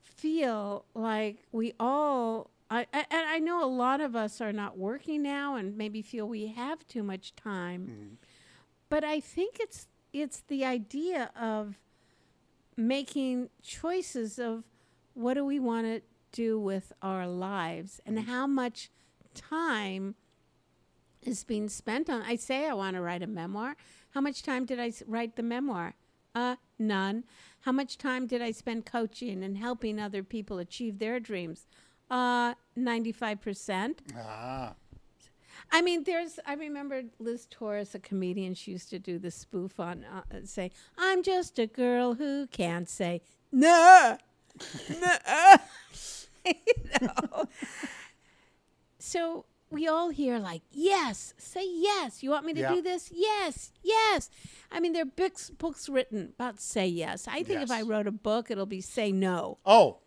feel 0.01 0.85
like 0.95 1.45
we 1.53 1.75
all 1.79 2.51
I, 2.71 2.87
I 2.93 3.07
and 3.11 3.29
I 3.29 3.39
know 3.39 3.65
a 3.65 3.69
lot 3.69 4.01
of 4.01 4.17
us 4.17 4.41
are 4.41 4.53
not 4.53 4.77
working 4.77 5.23
now 5.23 5.57
and 5.57 5.77
maybe 5.77 6.03
feel 6.03 6.29
we 6.29 6.49
have 6.49 6.87
too 6.87 7.03
much 7.03 7.35
time. 7.37 7.83
Mm-hmm. 7.83 8.15
But 8.89 9.05
I 9.05 9.21
think 9.21 9.59
it's 9.61 9.89
it's 10.13 10.43
the 10.49 10.65
idea 10.65 11.31
of 11.39 11.79
making 12.77 13.51
choices 13.63 14.39
of 14.39 14.65
what 15.15 15.35
do 15.35 15.45
we 15.45 15.59
want 15.59 15.87
to 15.87 16.03
do 16.33 16.59
with 16.59 16.93
our 17.03 17.27
lives 17.27 18.01
and 18.05 18.19
mm-hmm. 18.19 18.31
how 18.31 18.47
much 18.47 18.91
time 19.37 20.15
is 21.23 21.45
being 21.45 21.69
spent 21.69 22.09
on 22.09 22.23
I 22.23 22.37
say 22.37 22.69
I 22.69 22.75
want 22.75 22.97
to 22.97 23.03
write 23.03 23.23
a 23.23 23.27
memoir. 23.27 23.77
How 24.11 24.21
much 24.21 24.43
time 24.43 24.65
did 24.65 24.81
I 24.81 24.93
write 25.07 25.37
the 25.37 25.43
memoir? 25.43 25.95
Uh 26.35 26.57
none. 26.79 27.25
How 27.61 27.73
much 27.73 27.99
time 27.99 28.27
did 28.27 28.43
I 28.43 28.53
spend 28.53 28.87
coaching 28.87 29.43
and 29.43 29.59
helping 29.59 29.99
other 29.99 30.23
people 30.23 30.59
achieve 30.59 30.99
their 30.99 31.21
dreams? 31.21 31.67
Uh 32.11 32.55
95%. 32.79 33.97
Ah. 34.17 34.75
I 35.73 35.83
mean, 35.83 36.05
there's. 36.05 36.39
I 36.47 36.55
remember 36.55 37.03
Liz 37.19 37.47
Torres, 37.51 37.95
a 37.95 37.99
comedian. 37.99 38.55
She 38.55 38.71
used 38.71 38.91
to 38.91 38.99
do 38.99 39.19
the 39.19 39.31
spoof 39.31 39.81
on, 39.81 40.05
uh, 40.05 40.23
say, 40.45 40.71
"I'm 40.97 41.23
just 41.23 41.59
a 41.59 41.67
girl 41.67 42.15
who 42.15 42.47
can't 42.47 42.89
say 42.89 43.23
no, 43.51 44.19
no." 45.01 45.57
you 46.47 46.53
know. 47.01 47.47
So 49.07 49.45
we 49.71 49.87
all 49.87 50.09
hear 50.09 50.41
like, 50.41 50.63
"Yes, 50.73 51.33
say 51.39 51.65
yes." 51.65 52.25
You 52.25 52.31
want 52.31 52.45
me 52.45 52.55
to 52.55 52.69
do 52.69 52.83
this? 52.83 53.13
Yes, 53.15 53.71
yes. 53.81 54.29
I 54.73 54.81
mean, 54.81 54.95
there 54.95 55.03
are 55.03 55.05
books 55.05 55.49
books 55.49 55.89
written 55.89 56.33
about 56.35 56.59
say 56.59 56.89
yes. 56.89 57.29
I 57.29 57.45
think 57.45 57.63
if 57.63 57.71
I 57.71 57.83
wrote 57.83 58.09
a 58.09 58.13
book, 58.13 58.51
it'll 58.51 58.67
be 58.67 58.81
say 58.81 59.13
no. 59.13 59.59
Oh, 59.65 59.99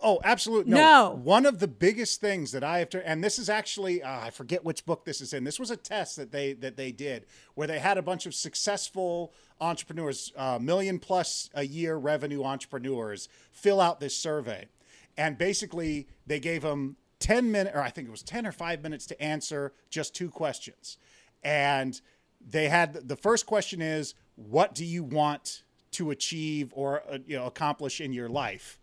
oh, 0.00 0.20
absolutely. 0.22 0.70
No. 0.70 0.78
No. 0.78 1.20
One 1.24 1.44
of 1.44 1.58
the 1.58 1.66
biggest 1.66 2.20
things 2.20 2.52
that 2.52 2.62
I 2.62 2.78
have 2.78 2.90
to, 2.90 3.04
and 3.04 3.24
this 3.24 3.36
is 3.36 3.48
actually, 3.48 4.00
uh, 4.00 4.20
I 4.20 4.30
forget 4.30 4.64
which 4.64 4.86
book 4.86 5.04
this 5.04 5.20
is 5.20 5.32
in. 5.32 5.42
This 5.42 5.58
was 5.58 5.72
a 5.72 5.76
test 5.76 6.14
that 6.14 6.30
they 6.30 6.52
that 6.52 6.76
they 6.76 6.92
did 6.92 7.26
where 7.56 7.66
they 7.66 7.80
had 7.80 7.98
a 7.98 8.02
bunch 8.02 8.26
of 8.26 8.34
successful 8.34 9.32
entrepreneurs, 9.60 10.32
uh, 10.36 10.60
million 10.60 11.00
plus 11.00 11.50
a 11.52 11.64
year 11.66 11.96
revenue 11.96 12.44
entrepreneurs, 12.44 13.28
fill 13.50 13.80
out 13.80 13.98
this 13.98 14.16
survey, 14.16 14.68
and 15.16 15.36
basically 15.36 16.06
they 16.28 16.38
gave 16.38 16.62
them 16.62 16.96
ten 17.24 17.50
minutes, 17.50 17.74
or 17.74 17.80
I 17.80 17.88
think 17.88 18.06
it 18.06 18.10
was 18.10 18.22
ten 18.22 18.46
or 18.46 18.52
five 18.52 18.82
minutes 18.82 19.06
to 19.06 19.22
answer 19.22 19.72
just 19.88 20.14
two 20.14 20.28
questions, 20.28 20.98
and 21.42 21.98
they 22.46 22.68
had 22.68 23.08
the 23.08 23.16
first 23.16 23.46
question 23.46 23.80
is, 23.80 24.14
what 24.36 24.74
do 24.74 24.84
you 24.84 25.02
want 25.02 25.62
to 25.92 26.10
achieve 26.10 26.70
or 26.74 27.02
uh, 27.10 27.18
you 27.26 27.36
know 27.36 27.46
accomplish 27.46 28.02
in 28.02 28.12
your 28.12 28.28
life? 28.28 28.78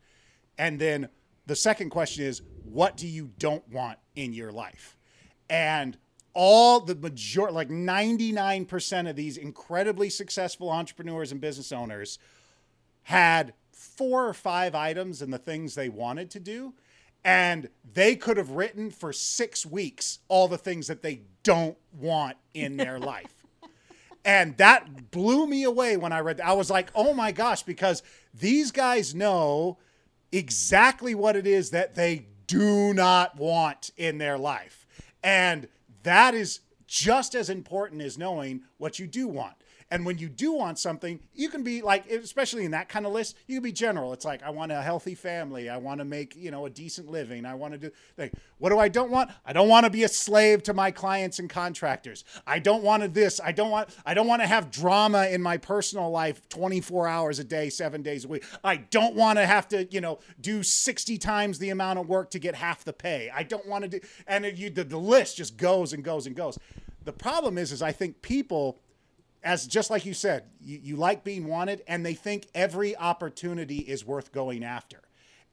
And 0.58 0.80
then 0.80 1.10
the 1.46 1.56
second 1.56 1.92
question 1.92 2.26
is, 2.26 2.42
what 2.64 2.98
do 2.98 3.08
you 3.08 3.30
don't 3.38 3.68
want 3.70 4.00
in 4.16 4.34
your 4.34 4.52
life? 4.52 4.98
And 5.48 5.98
all 6.34 6.80
the 6.80 6.96
major, 6.96 7.52
like 7.52 7.70
99% 7.70 9.10
of 9.10 9.16
these 9.16 9.38
incredibly 9.38 10.10
successful 10.10 10.70
entrepreneurs 10.70 11.32
and 11.32 11.40
business 11.40 11.72
owners 11.72 12.18
had 13.04 13.54
four 13.72 14.28
or 14.28 14.34
five 14.34 14.74
items 14.74 15.22
in 15.22 15.30
the 15.30 15.38
things 15.38 15.76
they 15.76 15.90
wanted 15.90 16.32
to 16.32 16.40
do. 16.40 16.74
And 17.24 17.70
they 17.94 18.16
could 18.16 18.38
have 18.38 18.52
written 18.52 18.90
for 18.90 19.14
six 19.14 19.66
weeks 19.66 20.20
all 20.28 20.48
the 20.48 20.58
things 20.58 20.88
that 20.88 21.02
they 21.02 21.22
don't 21.44 21.78
want 22.00 22.38
in 22.54 22.78
their 22.78 23.00
life. 23.00 23.34
And 24.24 24.56
that 24.58 25.12
blew 25.12 25.48
me 25.48 25.64
away 25.64 25.98
when 25.98 26.12
I 26.12 26.20
read 26.20 26.38
that. 26.38 26.48
I 26.48 26.54
was 26.54 26.70
like, 26.70 26.90
oh 26.94 27.14
my 27.14 27.32
gosh, 27.32 27.64
because 27.64 28.04
these 28.34 28.72
guys 28.72 29.16
know 29.16 29.78
exactly 30.32 31.16
what 31.16 31.36
it 31.36 31.48
is 31.48 31.72
that 31.72 31.96
they 31.96 32.28
do 32.48 32.94
not 32.94 33.38
want 33.38 33.92
in 33.98 34.18
their 34.18 34.38
life. 34.38 34.86
And 35.24 35.68
that 36.04 36.34
is 36.34 36.60
just 36.88 37.36
as 37.36 37.50
important 37.50 38.02
as 38.02 38.18
knowing 38.18 38.62
what 38.78 39.00
you 39.00 39.08
do 39.08 39.28
want. 39.28 39.56
And 39.92 40.06
when 40.06 40.18
you 40.18 40.30
do 40.30 40.54
want 40.54 40.80
something, 40.80 41.20
you 41.36 41.50
can 41.50 41.64
be 41.64 41.82
like, 41.82 42.10
especially 42.10 42.64
in 42.64 42.72
that 42.72 42.88
kind 42.88 43.06
of 43.06 43.12
list, 43.12 43.36
you 43.46 43.58
can 43.58 43.64
be 43.64 43.74
general. 43.74 44.14
It's 44.14 44.24
like, 44.24 44.42
I 44.42 44.50
want 44.50 44.72
a 44.72 44.82
healthy 44.82 45.16
family. 45.16 45.70
I 45.70 45.76
want 45.76 46.00
to 46.00 46.06
make, 46.06 46.34
you 46.34 46.50
know, 46.50 46.66
a 46.66 46.70
decent 46.70 47.12
living. 47.12 47.46
I 47.46 47.56
want 47.56 47.74
to 47.74 47.78
do, 47.78 47.92
like, 48.18 48.32
what 48.58 48.70
do 48.70 48.80
I 48.80 48.88
don't 48.88 49.12
want? 49.12 49.32
I 49.46 49.52
don't 49.52 49.68
want 49.68 49.84
to 49.84 49.90
be 49.90 50.04
a 50.04 50.08
slave 50.08 50.64
to 50.64 50.74
my 50.74 50.92
clients 50.92 51.40
and 51.40 51.50
contractors. 51.50 52.24
I 52.48 52.60
don't 52.60 52.84
want 52.84 53.14
this. 53.14 53.42
I 53.44 53.52
don't 53.52 53.70
want, 53.70 53.90
I 54.06 54.14
don't 54.14 54.28
want 54.28 54.42
to 54.42 54.48
have 54.48 54.72
drama 54.72 55.28
in 55.28 55.42
my 55.42 55.58
personal 55.58 56.10
life 56.10 56.48
24 56.48 57.08
hours 57.10 57.40
a 57.40 57.44
day, 57.44 57.70
seven 57.70 58.02
days 58.02 58.24
a 58.24 58.30
week. 58.30 58.46
I 58.64 58.78
don't 58.78 59.16
want 59.16 59.40
to 59.40 59.46
have 59.46 59.68
to, 59.70 59.86
you 59.92 60.00
know, 60.00 60.20
do 60.40 60.64
60 60.64 61.18
times 61.18 61.60
the 61.60 61.70
amount 61.70 62.00
of 62.00 62.08
work 62.08 62.32
to 62.32 62.40
get 62.40 62.56
half 62.56 62.86
the 62.86 62.94
pay. 62.94 63.30
I 63.34 63.44
don't 63.44 63.68
want 63.68 63.84
to 63.84 63.90
do, 63.90 64.00
and 64.26 64.46
you, 64.58 64.70
the, 64.70 64.86
the 64.86 64.98
list 64.98 65.36
just 65.36 65.58
goes 65.58 65.92
and 65.92 66.02
goes 66.02 66.28
and 66.28 66.36
goes. 66.36 66.58
The 67.04 67.12
problem 67.14 67.58
is, 67.58 67.72
is 67.72 67.82
I 67.82 67.92
think 67.92 68.22
people, 68.22 68.80
as 69.44 69.66
just 69.68 69.90
like 69.90 70.06
you 70.06 70.14
said, 70.14 70.44
you, 70.60 70.80
you 70.84 70.96
like 70.96 71.24
being 71.24 71.48
wanted, 71.48 71.82
and 71.88 72.06
they 72.06 72.14
think 72.14 72.48
every 72.54 72.96
opportunity 72.96 73.78
is 73.80 74.06
worth 74.06 74.32
going 74.32 74.64
after. 74.64 75.02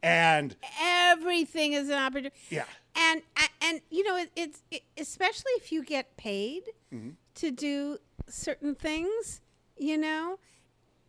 And 0.02 0.54
Everything 0.80 1.72
is 1.72 1.88
an 1.88 1.94
opportunity. 1.94 2.36
yeah, 2.50 2.64
and 2.94 3.22
and 3.62 3.80
you 3.90 4.04
know 4.04 4.16
it, 4.16 4.30
it's 4.36 4.62
it, 4.70 4.82
especially 4.96 5.50
if 5.56 5.72
you 5.72 5.82
get 5.84 6.16
paid 6.16 6.62
Mm-hmm. 6.94 7.10
to 7.34 7.50
do 7.50 7.98
certain 8.28 8.74
things 8.74 9.42
you 9.76 9.98
know 9.98 10.38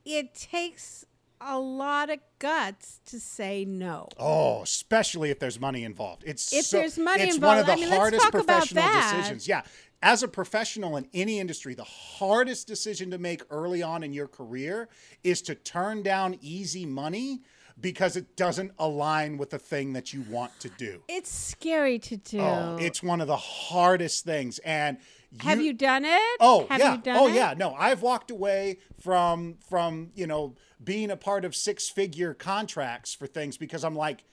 it 0.04 0.36
takes 0.36 1.06
a 1.40 1.58
lot 1.58 2.10
of 2.10 2.20
guts 2.40 3.00
to 3.06 3.18
say 3.20 3.64
no 3.64 4.10
oh, 4.18 4.62
especially 4.64 5.30
if 5.30 5.40
there's 5.40 5.58
money 5.60 5.84
involved. 5.86 6.24
It's 6.26 6.52
If 6.52 6.66
so- 6.66 6.78
there's 6.80 6.98
money 6.98 7.24
it's 7.24 7.38
one 7.40 7.60
of 7.60 7.62
involved, 7.70 7.82
the 7.82 7.86
I 7.86 7.90
mean, 7.90 7.98
hardest 7.98 8.32
professional 8.32 8.84
decisions. 8.94 9.48
Yeah, 9.48 9.62
as 10.02 10.24
a 10.24 10.28
professional 10.28 10.96
in 10.98 11.08
any 11.14 11.40
industry, 11.40 11.74
the 11.74 11.84
hardest 11.84 12.68
decision 12.68 13.12
to 13.12 13.18
make 13.18 13.42
early 13.50 13.84
on 13.84 14.04
in 14.04 14.14
your 14.14 14.28
career 14.28 14.88
is 15.24 15.42
to 15.44 15.56
turn 15.56 16.04
down 16.04 16.38
easy 16.42 16.86
money 16.86 17.42
because 17.82 18.16
it 18.18 18.36
doesn't 18.36 18.72
align 18.78 19.38
with 19.38 19.50
the 19.52 19.60
thing 19.60 19.94
that 19.94 20.14
you 20.14 20.22
want 20.30 20.58
to 20.60 20.70
do. 20.70 21.02
it's 21.08 21.32
scary 21.32 21.98
to 22.00 22.18
do 22.18 22.40
Oh, 22.42 22.78
it's 22.80 23.02
one 23.02 23.22
of 23.22 23.28
the 23.28 23.38
hardest 23.38 24.26
things. 24.26 24.60
And 24.60 24.98
have 25.40 25.62
you 25.62 25.74
done 25.74 26.04
it 26.06 26.38
Oh 26.40 26.66
have 26.70 26.80
yeah. 26.80 26.96
you 26.96 27.02
done 27.02 27.18
oh 27.18 27.28
it? 27.28 27.36
yeah. 27.36 27.54
No, 27.58 27.74
I've 27.76 28.02
walked 28.02 28.32
away 28.32 28.80
from 29.00 29.58
from 29.70 30.12
you 30.16 30.28
know 30.28 30.56
being 30.84 31.10
a 31.12 31.16
part 31.18 31.46
of 31.46 31.56
six 31.56 31.88
figure 31.90 32.34
contracts 32.34 33.14
for 33.14 33.28
things 33.28 33.58
because 33.58 33.84
I'm 33.86 33.96
like, 33.96 34.24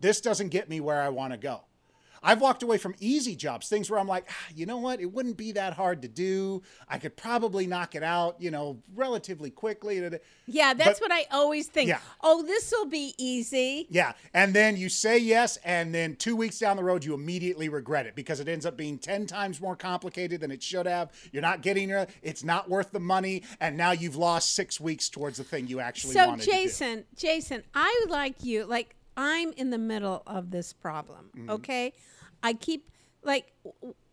this 0.00 0.20
doesn't 0.22 0.48
get 0.48 0.68
me 0.70 0.80
where 0.80 1.00
I 1.02 1.08
want 1.10 1.32
to 1.32 1.38
go. 1.38 1.62
I've 2.24 2.40
walked 2.40 2.62
away 2.62 2.78
from 2.78 2.94
easy 2.98 3.36
jobs, 3.36 3.68
things 3.68 3.90
where 3.90 4.00
I'm 4.00 4.08
like, 4.08 4.24
ah, 4.30 4.34
you 4.56 4.66
know 4.66 4.78
what, 4.78 5.00
it 5.00 5.12
wouldn't 5.12 5.36
be 5.36 5.52
that 5.52 5.74
hard 5.74 6.02
to 6.02 6.08
do. 6.08 6.62
I 6.88 6.98
could 6.98 7.16
probably 7.16 7.66
knock 7.66 7.94
it 7.94 8.02
out, 8.02 8.40
you 8.40 8.50
know, 8.50 8.78
relatively 8.94 9.50
quickly. 9.50 9.98
yeah 10.46 10.74
that's 10.74 10.98
But- 11.00 11.10
what 11.10 11.12
i 11.12 11.26
always 11.30 11.66
think 11.68 11.88
Yeah. 11.88 11.98
oh 12.22 12.42
this 12.42 12.72
will 12.72 12.86
be 12.86 13.14
easy 13.18 13.86
Yeah. 13.90 14.12
And 14.32 14.54
then 14.54 14.76
you 14.76 14.88
say 14.88 15.18
yes, 15.18 15.58
and 15.64 15.94
then 15.94 16.16
two 16.16 16.34
weeks 16.36 16.58
down 16.58 16.76
the 16.76 16.84
road, 16.84 17.04
you 17.04 17.14
immediately 17.14 17.68
regret 17.68 18.06
it 18.06 18.14
because 18.14 18.40
it 18.40 18.48
ends 18.48 18.64
up 18.66 18.76
being 18.76 18.98
10 18.98 19.26
times 19.26 19.60
more 19.60 19.76
complicated 19.76 20.40
than 20.40 20.50
it 20.50 20.62
should 20.62 20.86
have. 20.86 21.12
You're 21.32 21.42
not 21.42 21.60
getting 21.62 21.90
it, 21.90 22.08
it's 22.22 22.42
not 22.42 22.68
worth 22.70 22.90
the 22.92 23.00
money, 23.00 23.42
and 23.60 23.76
now 23.76 23.92
you've 23.92 24.16
lost 24.16 24.54
six 24.54 24.80
weeks 24.80 25.08
towards 25.08 25.36
the 25.38 25.44
thing 25.44 25.66
you 25.66 25.80
actually 25.80 26.14
so 26.14 26.28
wanted 26.28 26.44
to 26.44 26.50
jason 26.50 27.04
jason 27.16 27.62
i 27.74 28.04
like 28.08 28.42
you 28.44 28.64
like 28.64 28.94
i'm 29.16 29.52
in 29.52 29.70
the 29.70 29.78
middle 29.78 30.22
of 30.26 30.50
this 30.50 30.72
problem 30.72 31.30
Mm-hmm. 31.36 31.50
okay 31.50 31.92
i 32.44 32.52
keep 32.52 32.88
like 33.24 33.52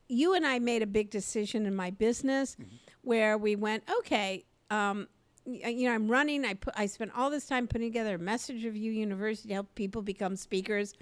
you 0.08 0.34
and 0.34 0.46
i 0.48 0.58
made 0.58 0.82
a 0.82 0.88
big 0.88 1.10
decision 1.12 1.66
in 1.68 1.76
my 1.76 1.92
business 1.92 2.56
Mm-hmm. 2.60 2.76
where 3.04 3.38
we 3.38 3.56
went 3.56 3.84
okay 4.00 4.44
um 4.72 5.08
you 5.46 5.88
know 5.88 5.94
i'm 5.94 6.08
running 6.10 6.46
i 6.46 6.54
put 6.56 6.74
i 6.78 6.86
spent 6.88 7.12
all 7.16 7.30
this 7.30 7.46
time 7.46 7.68
putting 7.68 7.88
together 7.88 8.16
a 8.16 8.20
Message 8.20 8.66
of 8.66 8.76
You 8.76 8.92
University 8.92 9.50
to 9.50 9.54
help 9.56 9.76
people 9.76 10.02
become 10.02 10.36
speakers 10.36 10.94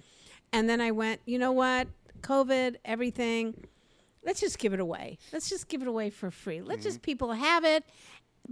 and 0.51 0.67
then 0.69 0.81
i 0.81 0.91
went 0.91 1.21
you 1.25 1.37
know 1.39 1.51
what 1.53 1.87
covid 2.21 2.75
everything 2.85 3.65
let's 4.25 4.41
just 4.41 4.59
give 4.59 4.73
it 4.73 4.81
away. 4.81 5.17
Let's 5.31 5.49
just 5.49 5.69
give 5.69 5.81
it 5.81 5.87
away 5.87 6.09
for 6.09 6.29
free. 6.29 6.61
Let's 6.61 6.83
just 6.83 7.01
people 7.01 7.31
have 7.31 7.63
it, 7.63 7.85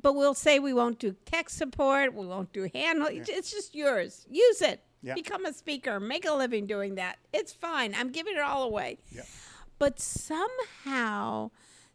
but 0.01 0.13
we'll 0.15 0.33
say 0.33 0.59
we 0.59 0.73
won't 0.73 0.97
do 0.97 1.13
tech 1.25 1.49
support, 1.49 2.13
we 2.13 2.25
won't 2.25 2.53
do 2.53 2.69
handle. 2.73 3.09
It's 3.11 3.51
just 3.51 3.75
yours. 3.75 4.25
Use 4.31 4.61
it. 4.61 4.81
Yeah. 5.01 5.13
Become 5.13 5.45
a 5.45 5.53
speaker. 5.53 5.99
Make 5.99 6.25
a 6.25 6.33
living 6.33 6.65
doing 6.65 6.95
that. 6.95 7.17
It's 7.33 7.53
fine. 7.53 7.93
I'm 7.95 8.11
giving 8.11 8.35
it 8.35 8.41
all 8.41 8.63
away. 8.63 8.97
Yeah. 9.11 9.23
But 9.79 9.99
somehow 9.99 11.51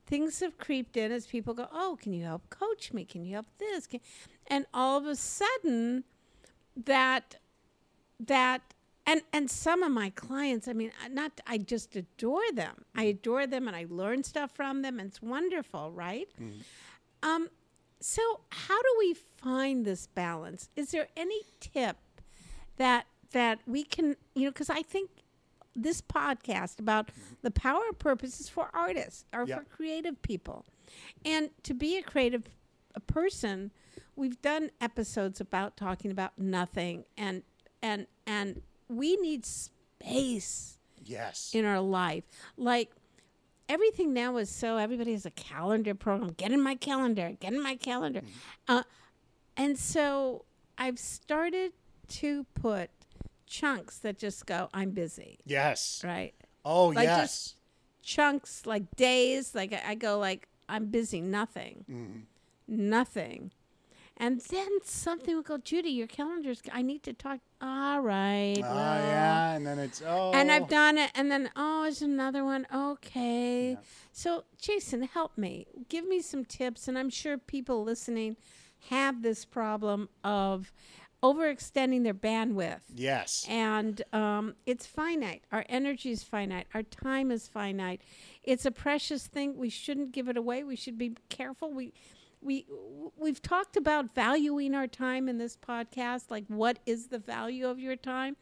things 0.07 0.41
have 0.41 0.57
creeped 0.57 0.97
in 0.97 1.11
as 1.11 1.27
people 1.27 1.53
go, 1.53 1.69
"Oh, 1.73 1.99
can 2.01 2.13
you 2.13 2.25
help 2.25 2.49
coach 2.49 2.93
me? 2.93 3.05
Can 3.05 3.25
you 3.25 3.35
help 3.35 3.47
this?" 3.59 3.87
Can-" 3.87 4.01
And 4.47 4.67
all 4.73 4.99
of 4.99 5.07
a 5.07 5.17
sudden, 5.17 6.05
that 6.77 7.37
that 8.21 8.63
and 9.07 9.23
and 9.33 9.51
some 9.51 9.83
of 9.83 9.91
my 9.91 10.11
clients 10.11 10.69
i 10.69 10.73
mean 10.73 10.93
not 11.11 11.33
i 11.47 11.59
just 11.59 11.97
adore 11.97 12.53
them 12.55 12.85
i 12.95 13.03
adore 13.05 13.47
them 13.47 13.67
and 13.67 13.77
i 13.77 13.85
learn 13.89 14.23
stuff 14.23 14.51
from 14.53 14.83
them 14.83 14.99
and 15.01 15.09
it's 15.09 15.21
wonderful 15.21 15.91
right 15.91 16.29
um 17.23 17.49
so 18.01 18.23
how 18.51 18.81
do 18.81 18.95
we 18.99 19.15
find 19.39 19.85
this 19.85 20.07
balance 20.07 20.71
is 20.77 20.93
there 20.93 21.09
any 21.17 21.41
tip 21.61 21.97
that 22.77 23.07
that 23.33 23.61
we 23.67 23.83
can 23.85 24.17
you 24.35 24.45
know 24.45 24.51
because 24.51 24.71
i 24.71 24.83
think 24.83 25.11
this 25.75 26.03
podcast 26.03 26.79
about 26.79 27.11
the 27.41 27.51
power 27.51 27.81
of 27.89 27.99
purpose 27.99 28.39
is 28.41 28.49
for 28.49 28.69
artists 28.75 29.25
or 29.33 29.45
Yeah. 29.47 29.57
for 29.61 29.65
creative 29.65 30.21
people. 30.21 30.67
And 31.25 31.49
to 31.63 31.73
be 31.73 31.97
a 31.97 32.03
creative 32.03 32.43
a 32.95 33.01
person, 33.01 33.71
we've 34.15 34.39
done 34.43 34.71
episodes 34.83 35.41
about 35.41 35.79
talking 35.79 36.11
about 36.11 36.39
nothing 36.39 37.05
and 37.17 37.43
and 37.81 38.07
and 38.27 38.61
we 38.89 39.17
need 39.17 39.47
space 39.47 40.79
Yes. 41.03 41.53
in 41.55 41.65
our 41.65 41.81
life. 41.81 42.25
Like 42.59 42.93
everything 43.67 44.13
now 44.13 44.37
is 44.37 44.51
so 44.51 44.77
everybody 44.77 45.13
has 45.13 45.25
a 45.25 45.31
calendar 45.31 45.95
program. 45.95 46.35
Get 46.37 46.53
in 46.53 46.61
my 46.61 46.75
calendar. 46.75 47.33
Get 47.41 47.55
in 47.55 47.63
my 47.63 47.77
calendar. 47.77 48.21
Uh, 48.69 48.83
and 49.57 49.79
so 49.79 50.45
I've 50.77 50.99
started 50.99 51.73
to 52.21 52.45
put 52.55 52.91
chunks 53.47 53.99
that 53.99 54.19
just 54.19 54.47
go, 54.47 54.69
I'm 54.73 54.91
busy, 54.91 55.39
yes. 55.45 56.03
right? 56.05 56.35
Oh, 56.65 56.89
Like 56.89 57.05
yes. 57.05 57.21
just 57.21 57.57
chunks, 58.03 58.67
like 58.67 58.95
days. 58.97 59.55
Like 59.55 59.73
I 59.87 59.95
go, 59.95 60.19
like 60.19 60.49
I'm 60.69 60.87
busy, 60.87 61.21
nothing, 61.21 61.85
Mm-hmm. 61.91 62.21
nothing. 62.69 63.51
And 64.19 64.41
then 64.51 64.69
something 64.85 65.35
will 65.35 65.43
go, 65.43 65.57
Judy, 65.59 65.89
your 65.91 66.07
calendar's. 66.07 66.63
I 66.71 66.83
need 66.83 67.03
to 67.05 67.13
talk. 67.13 67.41
All 67.61 68.01
right. 68.01 68.59
oh, 68.59 68.75
well, 68.75 68.99
yeah. 69.07 69.55
And 69.55 69.67
then 69.67 69.79
it's, 69.79 70.03
oh. 70.07 70.33
and 70.33 70.53
I've 70.53 70.69
done 70.69 70.99
it, 70.99 71.11
and 71.15 71.31
then 71.31 71.51
oh, 71.57 71.85
it's 71.85 72.03
another 72.03 72.45
one. 72.45 72.67
Okay, 72.73 73.79
so 74.13 74.45
Jason, 74.59 75.03
help 75.03 75.37
me. 75.37 75.67
Give 75.89 76.07
me 76.07 76.21
some 76.21 76.45
tips, 76.45 76.87
and 76.89 76.99
I'm 76.99 77.11
sure 77.11 77.37
people 77.39 77.83
listening 77.83 78.37
have 78.91 79.23
this 79.23 79.45
problem 79.45 80.09
of 80.23 80.73
overextending 81.23 82.03
their 82.05 82.15
bandwidth, 82.15 82.81
Yes. 82.95 83.47
and 83.49 84.03
um, 84.13 84.55
it's 84.67 84.87
finite. 84.87 85.45
Our 85.53 85.65
energy 85.69 86.11
is 86.11 86.23
finite. 86.23 86.67
Our 86.75 86.83
time 86.83 87.31
is 87.31 87.49
finite. 87.49 88.03
It's 88.43 88.67
a 88.67 88.71
precious 88.71 89.27
thing. 89.27 89.57
We 89.57 89.69
shouldn't 89.69 90.13
give 90.13 90.29
it 90.29 90.37
away. 90.37 90.65
We 90.65 90.77
should 90.77 90.99
be 90.99 91.15
careful. 91.29 91.73
We 91.73 91.93
we 92.41 92.67
we've 93.17 93.41
talked 93.41 93.77
about 93.77 94.15
valuing 94.17 94.75
our 94.75 94.89
time 94.89 95.29
in 95.29 95.39
this 95.39 95.57
podcast 95.57 96.25
like 96.29 96.45
what 96.49 96.81
is 96.87 97.07
the 97.07 97.19
value 97.21 97.69
of 97.69 97.79
your 97.79 97.95
time 97.95 98.35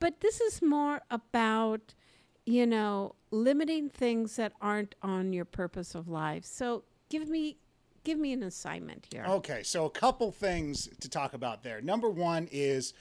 but 0.00 0.20
this 0.22 0.40
is 0.40 0.62
more 0.62 1.02
about 1.10 1.92
you 2.46 2.64
know 2.66 3.14
limiting 3.30 3.90
things 3.90 4.36
that 4.36 4.54
aren't 4.62 4.94
on 5.02 5.34
your 5.34 5.44
purpose 5.44 5.94
of 5.94 6.08
life 6.08 6.42
so 6.46 6.84
give 7.10 7.28
me 7.28 7.58
give 8.08 8.18
me 8.18 8.32
an 8.32 8.42
assignment 8.42 9.06
here 9.12 9.22
Okay, 9.28 9.62
so 9.62 9.84
a 9.84 9.90
couple 9.90 10.32
things 10.32 10.88
to 11.00 11.10
talk 11.10 11.34
about 11.34 11.62
there. 11.62 11.82
Number 11.82 12.08
one 12.08 12.48
is 12.50 12.94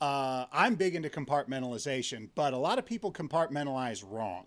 uh, 0.00 0.46
I'm 0.50 0.74
big 0.74 0.94
into 0.94 1.10
compartmentalization, 1.10 2.30
but 2.34 2.54
a 2.54 2.56
lot 2.56 2.78
of 2.78 2.86
people 2.86 3.12
compartmentalize 3.12 4.02
wrong. 4.08 4.46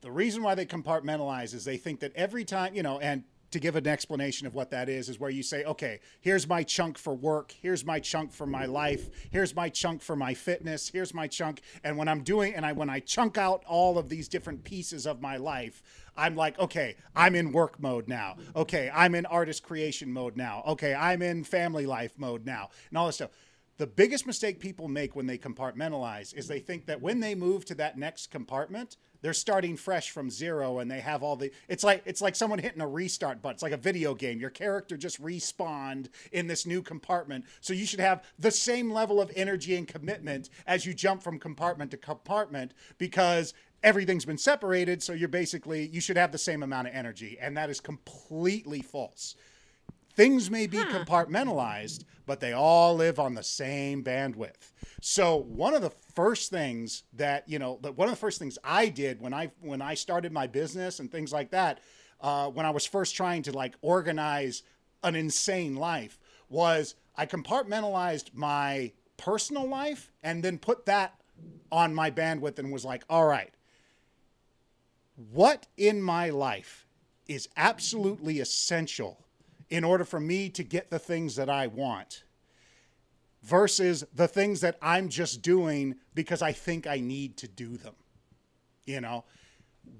The 0.00 0.10
reason 0.10 0.42
why 0.42 0.54
they 0.54 0.64
compartmentalize 0.64 1.52
is 1.52 1.66
they 1.66 1.76
think 1.76 2.00
that 2.00 2.16
every 2.16 2.46
time, 2.46 2.74
you 2.74 2.82
know, 2.82 2.98
and 2.98 3.24
to 3.50 3.58
give 3.58 3.76
an 3.76 3.86
explanation 3.86 4.46
of 4.46 4.54
what 4.54 4.70
that 4.70 4.88
is, 4.88 5.08
is 5.08 5.18
where 5.18 5.30
you 5.30 5.42
say, 5.42 5.64
okay, 5.64 6.00
here's 6.20 6.48
my 6.48 6.62
chunk 6.62 6.96
for 6.96 7.14
work, 7.14 7.52
here's 7.60 7.84
my 7.84 7.98
chunk 7.98 8.32
for 8.32 8.46
my 8.46 8.66
life, 8.66 9.10
here's 9.30 9.54
my 9.54 9.68
chunk 9.68 10.02
for 10.02 10.16
my 10.16 10.34
fitness, 10.34 10.88
here's 10.88 11.12
my 11.12 11.26
chunk. 11.26 11.60
And 11.82 11.96
when 11.96 12.08
I'm 12.08 12.22
doing, 12.22 12.54
and 12.54 12.64
I 12.64 12.72
when 12.72 12.90
I 12.90 13.00
chunk 13.00 13.38
out 13.38 13.64
all 13.66 13.98
of 13.98 14.08
these 14.08 14.28
different 14.28 14.64
pieces 14.64 15.06
of 15.06 15.20
my 15.20 15.36
life, 15.36 15.82
I'm 16.16 16.36
like, 16.36 16.58
okay, 16.58 16.96
I'm 17.14 17.34
in 17.34 17.52
work 17.52 17.80
mode 17.80 18.08
now. 18.08 18.36
Okay, 18.54 18.90
I'm 18.92 19.14
in 19.14 19.26
artist 19.26 19.62
creation 19.62 20.12
mode 20.12 20.36
now. 20.36 20.62
Okay, 20.66 20.94
I'm 20.94 21.22
in 21.22 21.44
family 21.44 21.86
life 21.86 22.12
mode 22.18 22.46
now, 22.46 22.70
and 22.90 22.98
all 22.98 23.06
this 23.06 23.16
stuff. 23.16 23.30
The 23.78 23.86
biggest 23.86 24.26
mistake 24.26 24.60
people 24.60 24.88
make 24.88 25.16
when 25.16 25.26
they 25.26 25.38
compartmentalize 25.38 26.34
is 26.34 26.46
they 26.46 26.58
think 26.58 26.84
that 26.84 27.00
when 27.00 27.20
they 27.20 27.34
move 27.34 27.64
to 27.64 27.74
that 27.76 27.96
next 27.96 28.30
compartment, 28.30 28.98
they're 29.22 29.32
starting 29.32 29.76
fresh 29.76 30.10
from 30.10 30.30
zero 30.30 30.78
and 30.78 30.90
they 30.90 31.00
have 31.00 31.22
all 31.22 31.36
the 31.36 31.50
it's 31.68 31.84
like 31.84 32.02
it's 32.06 32.20
like 32.20 32.36
someone 32.36 32.58
hitting 32.58 32.80
a 32.80 32.88
restart 32.88 33.42
button. 33.42 33.54
It's 33.54 33.62
like 33.62 33.72
a 33.72 33.76
video 33.76 34.14
game. 34.14 34.40
Your 34.40 34.50
character 34.50 34.96
just 34.96 35.22
respawned 35.22 36.08
in 36.32 36.46
this 36.46 36.66
new 36.66 36.82
compartment. 36.82 37.44
So 37.60 37.72
you 37.72 37.86
should 37.86 38.00
have 38.00 38.24
the 38.38 38.50
same 38.50 38.90
level 38.90 39.20
of 39.20 39.30
energy 39.36 39.76
and 39.76 39.86
commitment 39.86 40.50
as 40.66 40.86
you 40.86 40.94
jump 40.94 41.22
from 41.22 41.38
compartment 41.38 41.90
to 41.92 41.96
compartment 41.96 42.72
because 42.98 43.54
everything's 43.82 44.24
been 44.24 44.38
separated. 44.38 45.02
So 45.02 45.12
you're 45.12 45.28
basically 45.28 45.88
you 45.88 46.00
should 46.00 46.16
have 46.16 46.32
the 46.32 46.38
same 46.38 46.62
amount 46.62 46.88
of 46.88 46.94
energy. 46.94 47.38
And 47.40 47.56
that 47.56 47.70
is 47.70 47.80
completely 47.80 48.82
false. 48.82 49.36
Things 50.14 50.50
may 50.50 50.66
be 50.66 50.78
compartmentalized, 50.78 52.04
but 52.26 52.40
they 52.40 52.52
all 52.52 52.94
live 52.94 53.18
on 53.18 53.34
the 53.34 53.42
same 53.42 54.02
bandwidth. 54.02 54.72
So 55.00 55.36
one 55.36 55.74
of 55.74 55.82
the 55.82 55.92
first 56.14 56.50
things 56.50 57.04
that 57.14 57.48
you 57.48 57.58
know, 57.58 57.78
that 57.82 57.96
one 57.96 58.08
of 58.08 58.12
the 58.12 58.20
first 58.20 58.38
things 58.38 58.58
I 58.62 58.88
did 58.88 59.20
when 59.20 59.32
I 59.32 59.50
when 59.60 59.80
I 59.80 59.94
started 59.94 60.32
my 60.32 60.46
business 60.46 61.00
and 61.00 61.10
things 61.10 61.32
like 61.32 61.50
that, 61.50 61.80
uh, 62.20 62.48
when 62.48 62.66
I 62.66 62.70
was 62.70 62.86
first 62.86 63.14
trying 63.14 63.42
to 63.44 63.52
like 63.52 63.76
organize 63.82 64.62
an 65.02 65.16
insane 65.16 65.76
life, 65.76 66.18
was 66.48 66.96
I 67.16 67.26
compartmentalized 67.26 68.34
my 68.34 68.92
personal 69.16 69.68
life 69.68 70.12
and 70.22 70.42
then 70.42 70.58
put 70.58 70.86
that 70.86 71.20
on 71.72 71.94
my 71.94 72.10
bandwidth 72.10 72.58
and 72.58 72.72
was 72.72 72.84
like, 72.84 73.04
all 73.08 73.26
right, 73.26 73.52
what 75.32 75.66
in 75.76 76.02
my 76.02 76.30
life 76.30 76.86
is 77.28 77.48
absolutely 77.56 78.40
essential 78.40 79.24
in 79.70 79.84
order 79.84 80.04
for 80.04 80.20
me 80.20 80.50
to 80.50 80.64
get 80.64 80.90
the 80.90 80.98
things 80.98 81.36
that 81.36 81.48
I 81.48 81.68
want 81.68 82.24
versus 83.42 84.04
the 84.14 84.28
things 84.28 84.60
that 84.60 84.76
I'm 84.82 85.08
just 85.08 85.40
doing 85.40 85.94
because 86.14 86.42
I 86.42 86.52
think 86.52 86.86
I 86.86 86.98
need 87.00 87.36
to 87.38 87.48
do 87.48 87.76
them. 87.76 87.94
You 88.84 89.00
know, 89.00 89.24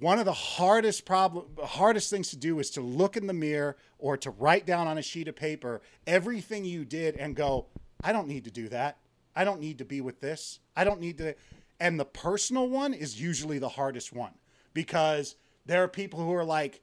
one 0.00 0.18
of 0.18 0.24
the 0.24 0.32
hardest 0.32 1.06
problem 1.06 1.46
hardest 1.62 2.10
things 2.10 2.30
to 2.30 2.36
do 2.36 2.58
is 2.58 2.70
to 2.72 2.80
look 2.80 3.16
in 3.16 3.26
the 3.26 3.32
mirror 3.32 3.76
or 3.98 4.16
to 4.18 4.30
write 4.30 4.66
down 4.66 4.88
on 4.88 4.98
a 4.98 5.02
sheet 5.02 5.28
of 5.28 5.36
paper 5.36 5.80
everything 6.06 6.64
you 6.64 6.84
did 6.84 7.16
and 7.16 7.36
go, 7.36 7.66
I 8.02 8.12
don't 8.12 8.28
need 8.28 8.44
to 8.44 8.50
do 8.50 8.68
that. 8.68 8.98
I 9.34 9.44
don't 9.44 9.60
need 9.60 9.78
to 9.78 9.84
be 9.84 10.00
with 10.00 10.20
this. 10.20 10.58
I 10.76 10.84
don't 10.84 11.00
need 11.00 11.18
to 11.18 11.34
and 11.78 11.98
the 11.98 12.04
personal 12.04 12.68
one 12.68 12.92
is 12.92 13.20
usually 13.20 13.58
the 13.58 13.68
hardest 13.68 14.12
one 14.12 14.32
because 14.74 15.36
there 15.64 15.82
are 15.82 15.88
people 15.88 16.18
who 16.18 16.34
are 16.34 16.44
like, 16.44 16.82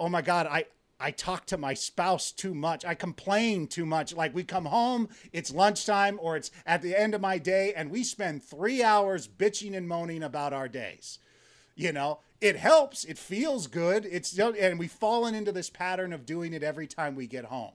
oh 0.00 0.08
my 0.08 0.22
god 0.22 0.46
i 0.50 0.64
i 1.00 1.10
talk 1.10 1.46
to 1.46 1.56
my 1.56 1.74
spouse 1.74 2.30
too 2.30 2.54
much. 2.54 2.84
I 2.84 2.94
complain 2.94 3.66
too 3.66 3.86
much. 3.86 4.14
Like 4.14 4.34
we 4.34 4.44
come 4.44 4.66
home 4.66 5.08
it's 5.32 5.52
lunchtime 5.52 6.18
or 6.20 6.36
it's 6.36 6.50
at 6.66 6.82
the 6.82 6.98
end 6.98 7.14
of 7.14 7.20
my 7.20 7.38
day 7.38 7.72
and 7.74 7.90
we 7.90 8.04
spend 8.04 8.44
three 8.44 8.82
hours 8.82 9.26
bitching 9.26 9.76
and 9.76 9.88
moaning 9.88 10.22
about 10.22 10.52
our 10.52 10.68
days. 10.68 11.18
You 11.74 11.92
know 11.92 12.20
it 12.40 12.56
helps 12.56 13.04
it 13.04 13.18
feels 13.18 13.66
good 13.66 14.06
it's 14.06 14.38
and 14.38 14.78
we've 14.78 14.90
fallen 14.90 15.34
into 15.34 15.52
this 15.52 15.70
pattern 15.70 16.12
of 16.12 16.26
doing 16.26 16.52
it 16.52 16.62
every 16.62 16.86
time 16.86 17.14
we 17.14 17.26
get 17.26 17.44
home 17.46 17.72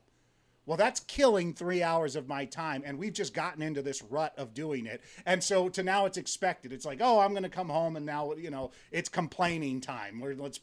well, 0.66 0.78
that's 0.78 1.00
killing 1.02 1.54
three 1.54 1.84
hours 1.84 2.16
of 2.16 2.28
my 2.28 2.46
time. 2.46 2.84
And 2.86 2.98
we've 2.98 3.14
just 3.14 3.34
gotten 3.34 3.62
into 3.62 3.82
this 3.82 4.02
rut 4.02 4.34
of 4.38 4.54
doing 4.54 4.86
it. 4.86 5.02
And 5.26 5.44
so 5.44 5.70
to 5.70 5.84
now 5.84 6.06
it's 6.06 6.18
expected. 6.18 6.74
It's 6.74 6.86
like, 6.86 7.00
oh, 7.02 7.20
I'm 7.20 7.32
going 7.32 7.44
to 7.44 7.50
come 7.50 7.70
home 7.70 7.96
and 7.96 8.06
now, 8.06 8.34
you 8.34 8.50
know, 8.50 8.72
it's 8.92 9.10
complaining 9.10 9.80
time. 9.80 10.20
Where 10.20 10.36
let's 10.36 10.60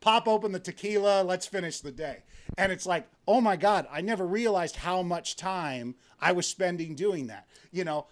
pop 0.00 0.26
open 0.26 0.52
the 0.52 0.58
tequila, 0.58 1.22
let's 1.22 1.46
finish 1.46 1.80
the 1.80 1.92
day. 1.92 2.24
And 2.58 2.72
it's 2.72 2.86
like, 2.86 3.08
oh 3.28 3.40
my 3.40 3.56
God, 3.56 3.86
I 3.90 4.00
never 4.00 4.26
realized 4.26 4.76
how 4.76 5.02
much 5.02 5.36
time 5.36 5.94
I 6.20 6.32
was 6.32 6.46
spending 6.46 6.94
doing 6.94 7.28
that. 7.28 7.46
You 7.70 7.84
know, 7.84 8.06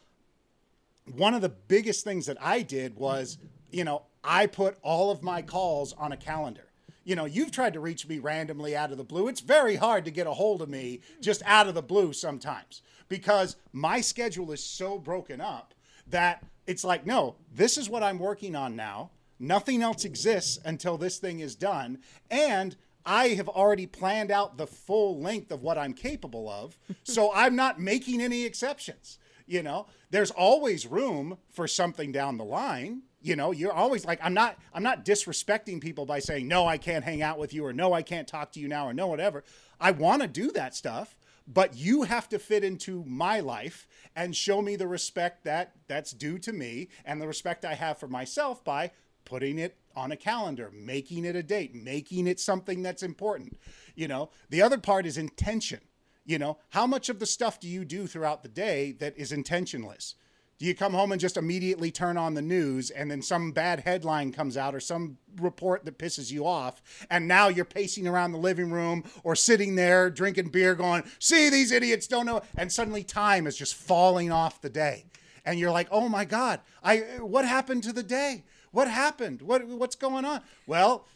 one 1.13 1.35
of 1.35 1.43
the 1.43 1.49
biggest 1.49 2.05
things 2.05 2.27
that 2.27 2.39
I 2.41 2.63
did 2.63 2.97
was, 2.97 3.39
you 3.71 3.85
know, 3.85 4.03
I 4.23 4.47
put 4.47 4.79
all 4.83 5.11
of 5.11 5.23
my 5.23 5.43
calls 5.43 5.93
on 5.95 6.13
a 6.13 6.17
calendar. 6.17 6.64
You 7.05 7.17
know, 7.17 7.27
you've 7.27 7.51
tried 7.51 7.75
to 7.75 7.81
reach 7.81 8.09
me 8.09 8.19
randomly 8.19 8.75
out 8.77 8.91
of 8.91 8.99
the 8.99 9.05
blue. 9.05 9.29
It's 9.29 9.41
very 9.41 9.77
hard 9.77 10.05
to 10.07 10.11
get 10.11 10.27
a 10.27 10.33
hold 10.33 10.63
of 10.63 10.69
me 10.69 11.01
just 11.21 11.43
out 11.45 11.69
of 11.69 11.75
the 11.75 11.83
blue 11.83 12.13
sometimes 12.13 12.83
because 13.09 13.57
my 13.73 14.01
schedule 14.01 14.53
is 14.53 14.65
so 14.65 14.99
broken 14.99 15.41
up 15.41 15.75
that 16.07 16.45
it's 16.67 16.85
like, 16.85 17.07
no, 17.07 17.37
this 17.53 17.77
is 17.77 17.89
what 17.89 18.03
I'm 18.03 18.19
working 18.19 18.57
on 18.57 18.75
now. 18.75 19.11
Nothing 19.39 19.83
else 19.83 20.05
exists 20.05 20.59
until 20.65 20.97
this 20.97 21.19
thing 21.19 21.41
is 21.41 21.55
done. 21.55 21.99
And 22.31 22.77
I 23.05 23.29
have 23.31 23.49
already 23.49 23.87
planned 23.87 24.31
out 24.31 24.57
the 24.57 24.67
full 24.67 25.21
length 25.21 25.53
of 25.53 25.63
what 25.63 25.77
I'm 25.77 25.93
capable 25.93 26.49
of. 26.49 26.79
So 27.05 27.31
I'm 27.35 27.55
not 27.55 27.79
making 27.79 28.23
any 28.23 28.45
exceptions. 28.45 29.19
You 29.47 29.63
know, 29.63 29.87
there's 30.11 30.31
always 30.31 30.87
room 30.87 31.37
for 31.51 31.69
something 31.69 32.13
down 32.13 32.39
the 32.39 32.45
line. 32.45 33.03
You 33.25 33.37
know, 33.37 33.53
you're 33.53 33.73
always 33.73 34.05
like, 34.05 34.21
I'm 34.23 34.35
not, 34.35 34.59
I'm 34.75 34.83
not 34.83 35.03
disrespecting 35.03 35.81
people 35.81 36.05
by 36.05 36.19
saying, 36.19 36.47
no, 36.47 36.67
I 36.67 36.77
can't 36.77 37.03
hang 37.03 37.23
out 37.23 37.39
with 37.39 37.55
you, 37.55 37.65
or 37.65 37.73
no, 37.73 37.95
I 37.95 38.03
can't 38.03 38.29
talk 38.29 38.53
to 38.53 38.61
you 38.61 38.69
now, 38.69 38.87
or 38.87 38.93
no, 38.93 39.07
whatever. 39.07 39.45
I 39.81 39.93
want 39.93 40.21
to 40.21 40.29
do 40.29 40.51
that 40.51 40.75
stuff, 40.75 41.17
but 41.49 41.75
you 41.75 42.03
have 42.03 42.29
to 42.29 42.39
fit 42.39 42.63
into 42.63 43.03
my 43.07 43.41
life 43.41 43.89
and 44.15 44.37
show 44.37 44.61
me 44.61 44.77
the 44.77 44.87
respect 44.87 45.43
that 45.45 45.73
that's 45.89 46.13
due 46.13 46.39
to 46.41 46.53
me 46.53 46.91
and 47.07 47.19
the 47.19 47.27
respect 47.27 47.65
I 47.65 47.73
have 47.73 47.97
for 47.97 48.09
myself 48.09 48.63
by 48.63 48.91
putting 49.25 49.59
it 49.59 49.79
on 49.97 50.13
a 50.13 50.17
calendar, 50.17 50.71
making 50.75 51.25
it 51.25 51.35
a 51.35 51.43
date, 51.43 51.75
making 51.75 52.27
it 52.27 52.39
something 52.39 52.83
that's 52.83 53.03
important. 53.03 53.59
You 53.95 54.07
know, 54.07 54.29
the 54.51 54.61
other 54.61 54.77
part 54.77 55.07
is 55.07 55.17
intention. 55.17 55.81
You 56.27 56.39
know, 56.39 56.59
how 56.71 56.87
much 56.87 57.09
of 57.09 57.21
the 57.21 57.27
stuff 57.27 57.59
do 57.59 57.69
you 57.69 57.87
do 57.87 58.07
throughout 58.07 58.43
the 58.43 58.51
day 58.51 58.93
that 58.93 59.17
is 59.17 59.33
intentionless? 59.33 60.15
Do 60.59 60.67
you 60.67 60.75
come 60.75 60.95
home 60.95 61.11
and 61.13 61.21
just 61.21 61.37
immediately 61.37 61.91
turn 61.91 62.17
on 62.17 62.35
the 62.35 62.43
news 62.43 62.91
and 62.91 63.11
then 63.11 63.23
some 63.23 63.51
bad 63.51 63.81
headline 63.81 64.33
comes 64.33 64.57
out 64.57 64.75
or 64.75 64.81
some 64.81 65.19
report 65.41 65.85
that 65.85 65.99
pisses 65.99 66.31
you 66.31 66.47
off 66.47 66.81
and 67.11 67.27
now 67.27 67.49
you're 67.49 67.65
pacing 67.65 68.07
around 68.07 68.33
the 68.33 68.39
living 68.39 68.71
room 68.71 69.05
or 69.25 69.35
sitting 69.35 69.75
there 69.75 70.11
drinking 70.11 70.51
beer 70.51 70.75
going, 70.75 71.03
"See 71.19 71.49
these 71.51 71.73
idiots 71.73 72.07
don't 72.07 72.27
know." 72.27 72.43
And 72.57 72.73
suddenly 72.73 73.03
time 73.03 73.47
is 73.47 73.57
just 73.57 73.75
falling 73.75 74.31
off 74.31 74.61
the 74.61 74.71
day. 74.71 75.07
And 75.45 75.59
you're 75.59 75.73
like, 75.73 75.89
"Oh 75.91 76.09
my 76.09 76.25
god, 76.25 76.61
I 76.83 76.99
what 77.21 77.45
happened 77.45 77.83
to 77.85 77.93
the 77.93 78.03
day? 78.03 78.45
What 78.71 78.89
happened? 78.89 79.43
What 79.43 79.67
what's 79.67 79.97
going 79.97 80.25
on?" 80.25 80.41
Well, 80.67 81.07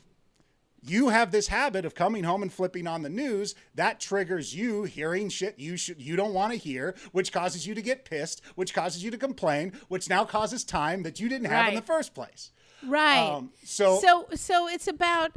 you 0.89 1.09
have 1.11 1.31
this 1.31 1.49
habit 1.49 1.85
of 1.85 1.95
coming 1.95 2.25
home 2.25 2.43
and 2.43 2.53
flipping 2.53 2.87
on 2.87 3.03
the 3.03 3.09
news 3.09 3.55
that 3.75 4.01
triggers 4.01 4.55
you 4.55 4.85
hearing 4.85 5.29
shit 5.29 5.59
you 5.59 5.77
should 5.77 6.01
you 6.01 6.17
don't 6.17 6.35
want 6.35 6.53
to 6.53 6.59
hear 6.59 6.95
which 7.13 7.33
causes 7.33 7.67
you 7.67 7.75
to 7.75 7.83
get 7.83 8.05
pissed 8.05 8.41
which 8.55 8.73
causes 8.75 9.03
you 9.05 9.11
to 9.11 9.19
complain 9.19 9.73
which 9.89 10.09
now 10.09 10.25
causes 10.25 10.65
time 10.65 11.03
that 11.03 11.21
you 11.21 11.29
didn't 11.29 11.47
have 11.49 11.69
in 11.69 11.75
the 11.75 11.83
first 11.83 12.15
place 12.15 12.51
Right. 12.87 13.19
Um, 13.29 13.51
so- 13.65 14.01
so 14.01 14.27
so 14.35 14.69
it's 14.69 14.87
about 14.87 15.33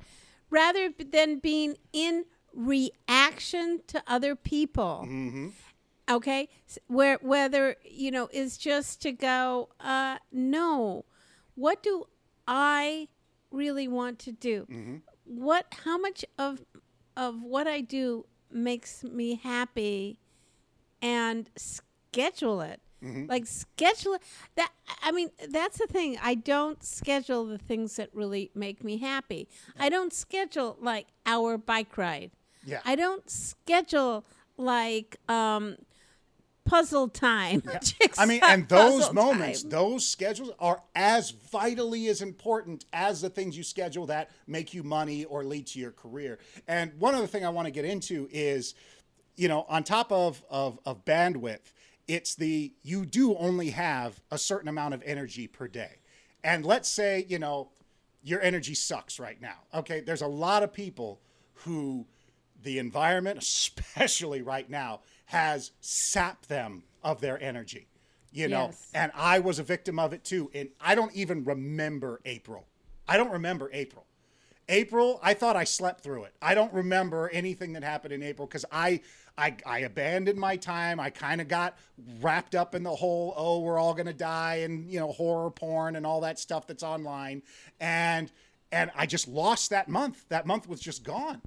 rather 0.52 0.90
than 1.00 1.40
being 1.40 1.76
in 1.92 2.26
reaction 2.54 3.82
to 3.88 4.04
other 4.08 4.36
people. 4.36 5.06
Mm-hmm. 5.08 5.48
Okay, 6.10 6.50
where 6.88 7.18
whether 7.22 7.78
you 7.86 8.12
know 8.12 8.28
is 8.32 8.58
just 8.58 9.02
to 9.04 9.12
go. 9.12 9.70
Uh, 9.80 10.18
no, 10.32 11.06
what 11.56 11.82
do 11.82 12.06
I 12.48 13.08
really 13.50 13.88
want 13.88 14.20
to 14.20 14.32
do? 14.32 14.68
Mm-hmm. 14.70 14.96
What? 15.32 15.74
How 15.86 15.98
much 15.98 16.26
of 16.38 16.66
of 17.16 17.42
what 17.42 17.68
I 17.68 17.82
do 17.82 18.26
makes 18.52 19.04
me 19.04 19.36
happy, 19.36 20.20
and 21.02 21.50
schedule 21.56 22.62
it. 22.62 22.82
Mm-hmm. 23.04 23.28
Like 23.28 23.48
schedule 23.48 24.16
it. 24.16 24.22
That 24.56 24.72
I 25.02 25.12
mean, 25.12 25.30
that's 25.50 25.78
the 25.78 25.88
thing. 25.88 26.18
I 26.22 26.36
don't 26.36 26.84
schedule 26.84 27.46
the 27.46 27.58
things 27.58 27.96
that 27.96 28.10
really 28.14 28.52
make 28.54 28.84
me 28.84 28.98
happy. 28.98 29.48
I 29.80 29.90
don't 29.90 30.14
schedule 30.14 30.78
like 30.80 31.08
our 31.26 31.58
bike 31.58 31.98
ride. 31.98 32.32
Yeah. 32.64 32.82
I 32.86 32.96
don't 32.96 33.28
schedule 33.30 34.26
like 34.58 35.18
um 35.28 35.78
puzzle 36.66 37.10
time. 37.10 37.64
I 38.18 38.26
mean, 38.26 38.42
and 38.44 38.68
those 38.68 39.12
moments, 39.14 39.62
time. 39.62 39.72
those 39.72 40.08
schedules 40.08 40.52
are 40.60 40.82
as 40.96 41.32
vitally 41.32 42.08
as 42.08 42.22
important 42.22 42.86
as 42.94 43.22
the 43.22 43.30
things 43.30 43.58
you 43.58 43.64
schedule 43.64 44.06
that 44.08 44.30
make 44.48 44.74
you 44.74 44.84
money 44.84 45.26
or 45.26 45.44
lead 45.44 45.68
to 45.68 45.80
your 45.80 45.92
career. 45.92 46.40
And 46.68 46.94
one 47.00 47.16
other 47.16 47.28
thing 47.28 47.46
I 47.46 47.50
want 47.50 47.66
to 47.66 47.72
get 47.72 47.86
into 47.86 48.28
is, 48.32 48.76
you 49.36 49.48
know, 49.48 49.66
on 49.70 49.84
top 49.84 50.12
of, 50.12 50.44
of, 50.50 50.80
of 50.86 51.06
bandwidth, 51.06 51.74
it's 52.08 52.36
the 52.36 52.74
you 52.84 53.06
do 53.06 53.36
only 53.38 53.70
have 53.72 54.20
a 54.32 54.38
certain 54.38 54.68
amount 54.68 54.94
of 54.94 55.04
energy 55.06 55.48
per 55.48 55.68
day. 55.68 56.00
And 56.44 56.66
let's 56.66 56.90
say, 56.90 57.26
you 57.28 57.40
know, 57.40 57.70
your 58.24 58.42
energy 58.42 58.74
sucks 58.74 59.20
right 59.20 59.42
now. 59.42 59.58
Okay. 59.74 60.02
There's 60.02 60.22
a 60.22 60.28
lot 60.28 60.64
of 60.64 60.74
people 60.74 61.22
who 61.54 62.06
the 62.64 62.80
environment, 62.80 63.40
especially 63.42 64.42
right 64.42 64.70
now, 64.70 65.02
has 65.32 65.72
sapped 65.80 66.50
them 66.50 66.84
of 67.04 67.22
their 67.22 67.42
energy. 67.42 67.88
You 68.34 68.50
know, 68.50 68.66
Yes. 68.68 68.92
and 68.94 69.12
I 69.16 69.40
was 69.40 69.60
a 69.60 69.64
victim 69.64 69.98
of 69.98 70.12
it 70.14 70.24
too. 70.26 70.52
And 70.54 70.70
I 70.80 70.94
don't 70.94 71.14
even 71.16 71.44
remember 71.46 72.20
April. 72.26 72.66
I 73.08 73.16
don't 73.18 73.32
remember 73.32 73.70
April. 73.72 74.06
April, 74.68 75.20
I 75.24 75.34
thought 75.34 75.56
I 75.56 75.64
slept 75.64 76.02
through 76.02 76.26
it. 76.26 76.34
I 76.42 76.54
don't 76.54 76.74
remember 76.74 77.30
anything 77.30 77.74
that 77.74 77.84
happened 77.84 78.14
in 78.14 78.22
April 78.24 78.46
because 78.48 78.66
I, 78.72 79.02
I 79.38 79.56
I 79.66 79.80
abandoned 79.80 80.38
my 80.40 80.56
time. 80.58 81.00
I 81.00 81.10
kind 81.10 81.40
of 81.42 81.48
got 81.48 81.78
wrapped 82.20 82.54
up 82.56 82.76
in 82.76 82.84
the 82.84 82.96
whole 82.96 83.34
oh 83.38 83.60
we're 83.60 83.80
all 83.80 83.94
gonna 83.94 84.14
die 84.14 84.56
and 84.58 84.90
you 84.90 85.00
know 85.00 85.12
horror 85.14 85.50
porn 85.52 85.96
and 85.96 86.06
all 86.06 86.22
that 86.22 86.40
stuff 86.40 86.68
that's 86.68 86.84
online 86.84 87.42
and 87.80 88.32
and 88.72 88.92
I 88.96 89.06
just 89.06 89.28
lost 89.28 89.70
that 89.72 89.88
month. 89.90 90.26
That 90.30 90.46
month 90.46 90.68
was 90.68 90.80
just 90.82 91.04
gone. 91.04 91.42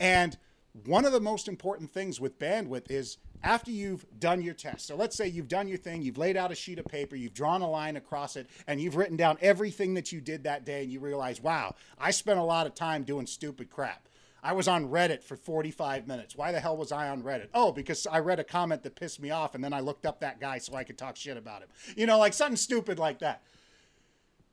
And 0.00 0.36
one 0.84 1.04
of 1.04 1.12
the 1.12 1.20
most 1.20 1.48
important 1.48 1.90
things 1.92 2.20
with 2.20 2.38
bandwidth 2.38 2.90
is 2.90 3.16
after 3.42 3.70
you've 3.70 4.06
done 4.18 4.42
your 4.42 4.54
test. 4.54 4.86
So 4.86 4.96
let's 4.96 5.16
say 5.16 5.28
you've 5.28 5.48
done 5.48 5.68
your 5.68 5.78
thing, 5.78 6.02
you've 6.02 6.18
laid 6.18 6.36
out 6.36 6.52
a 6.52 6.54
sheet 6.54 6.78
of 6.78 6.86
paper, 6.86 7.16
you've 7.16 7.34
drawn 7.34 7.62
a 7.62 7.70
line 7.70 7.96
across 7.96 8.36
it, 8.36 8.48
and 8.66 8.80
you've 8.80 8.96
written 8.96 9.16
down 9.16 9.38
everything 9.40 9.94
that 9.94 10.12
you 10.12 10.20
did 10.20 10.44
that 10.44 10.64
day, 10.64 10.82
and 10.82 10.92
you 10.92 11.00
realize, 11.00 11.40
wow, 11.40 11.74
I 11.98 12.10
spent 12.10 12.38
a 12.38 12.44
lot 12.44 12.66
of 12.66 12.74
time 12.74 13.04
doing 13.04 13.26
stupid 13.26 13.70
crap. 13.70 14.08
I 14.42 14.52
was 14.52 14.68
on 14.68 14.88
Reddit 14.88 15.22
for 15.22 15.36
45 15.36 16.06
minutes. 16.06 16.36
Why 16.36 16.52
the 16.52 16.60
hell 16.60 16.76
was 16.76 16.92
I 16.92 17.08
on 17.08 17.22
Reddit? 17.22 17.48
Oh, 17.54 17.72
because 17.72 18.06
I 18.06 18.20
read 18.20 18.38
a 18.38 18.44
comment 18.44 18.82
that 18.84 18.94
pissed 18.94 19.20
me 19.20 19.30
off, 19.30 19.54
and 19.54 19.64
then 19.64 19.72
I 19.72 19.80
looked 19.80 20.06
up 20.06 20.20
that 20.20 20.40
guy 20.40 20.58
so 20.58 20.74
I 20.74 20.84
could 20.84 20.96
talk 20.96 21.16
shit 21.16 21.36
about 21.36 21.62
him. 21.62 21.68
You 21.96 22.06
know, 22.06 22.18
like 22.18 22.32
something 22.32 22.56
stupid 22.56 22.98
like 22.98 23.18
that. 23.18 23.42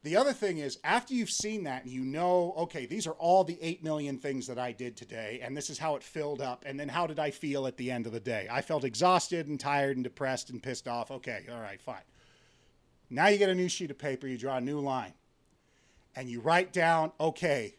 The 0.05 0.17
other 0.17 0.33
thing 0.33 0.59
is, 0.59 0.77
after 0.83 1.15
you've 1.15 1.31
seen 1.31 1.63
that 1.63 1.81
and 1.81 1.91
you 1.91 2.01
know, 2.05 2.53
okay, 2.57 2.85
these 2.85 3.07
are 3.07 3.13
all 3.13 3.43
the 3.43 3.57
8 3.59 3.83
million 3.83 4.19
things 4.19 4.45
that 4.45 4.59
I 4.59 4.71
did 4.71 4.95
today, 4.95 5.39
and 5.41 5.57
this 5.57 5.67
is 5.67 5.79
how 5.79 5.95
it 5.95 6.03
filled 6.03 6.41
up, 6.41 6.63
and 6.63 6.79
then 6.79 6.87
how 6.87 7.07
did 7.07 7.17
I 7.17 7.31
feel 7.31 7.65
at 7.65 7.75
the 7.75 7.89
end 7.89 8.05
of 8.05 8.11
the 8.11 8.19
day? 8.19 8.47
I 8.51 8.61
felt 8.61 8.83
exhausted 8.83 9.47
and 9.47 9.59
tired 9.59 9.97
and 9.97 10.03
depressed 10.03 10.51
and 10.51 10.61
pissed 10.61 10.87
off. 10.87 11.09
Okay, 11.09 11.47
all 11.51 11.59
right, 11.59 11.81
fine. 11.81 12.03
Now 13.09 13.29
you 13.29 13.39
get 13.39 13.49
a 13.49 13.55
new 13.55 13.67
sheet 13.67 13.89
of 13.89 13.97
paper, 13.97 14.27
you 14.27 14.37
draw 14.37 14.57
a 14.57 14.61
new 14.61 14.79
line, 14.79 15.13
and 16.15 16.29
you 16.29 16.39
write 16.39 16.71
down, 16.71 17.11
okay, 17.19 17.73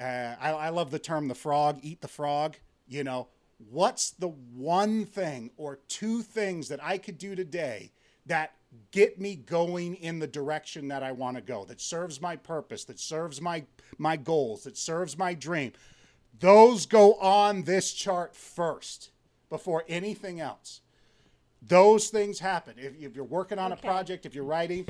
uh, 0.00 0.36
I, 0.38 0.50
I 0.50 0.68
love 0.68 0.92
the 0.92 1.00
term 1.00 1.26
the 1.26 1.34
frog, 1.34 1.80
eat 1.82 2.00
the 2.00 2.06
frog. 2.06 2.54
You 2.86 3.02
know, 3.02 3.26
what's 3.72 4.10
the 4.10 4.28
one 4.28 5.04
thing 5.04 5.50
or 5.56 5.80
two 5.88 6.22
things 6.22 6.68
that 6.68 6.78
I 6.80 6.96
could 6.98 7.18
do 7.18 7.34
today 7.34 7.90
that 8.26 8.52
get 8.90 9.20
me 9.20 9.36
going 9.36 9.94
in 9.96 10.18
the 10.18 10.26
direction 10.26 10.88
that 10.88 11.02
I 11.02 11.12
want 11.12 11.36
to 11.36 11.42
go, 11.42 11.64
that 11.64 11.80
serves 11.80 12.20
my 12.20 12.36
purpose, 12.36 12.84
that 12.84 12.98
serves 12.98 13.40
my 13.40 13.64
my 13.98 14.16
goals, 14.16 14.64
that 14.64 14.76
serves 14.76 15.16
my 15.16 15.34
dream. 15.34 15.72
Those 16.38 16.86
go 16.86 17.14
on 17.14 17.62
this 17.62 17.92
chart 17.92 18.34
first 18.34 19.10
before 19.48 19.84
anything 19.88 20.40
else. 20.40 20.80
Those 21.62 22.08
things 22.08 22.38
happen. 22.38 22.74
If, 22.76 22.94
if 23.00 23.16
you're 23.16 23.24
working 23.24 23.58
on 23.58 23.72
a 23.72 23.76
project, 23.76 24.26
if 24.26 24.34
you're 24.34 24.44
writing, 24.44 24.86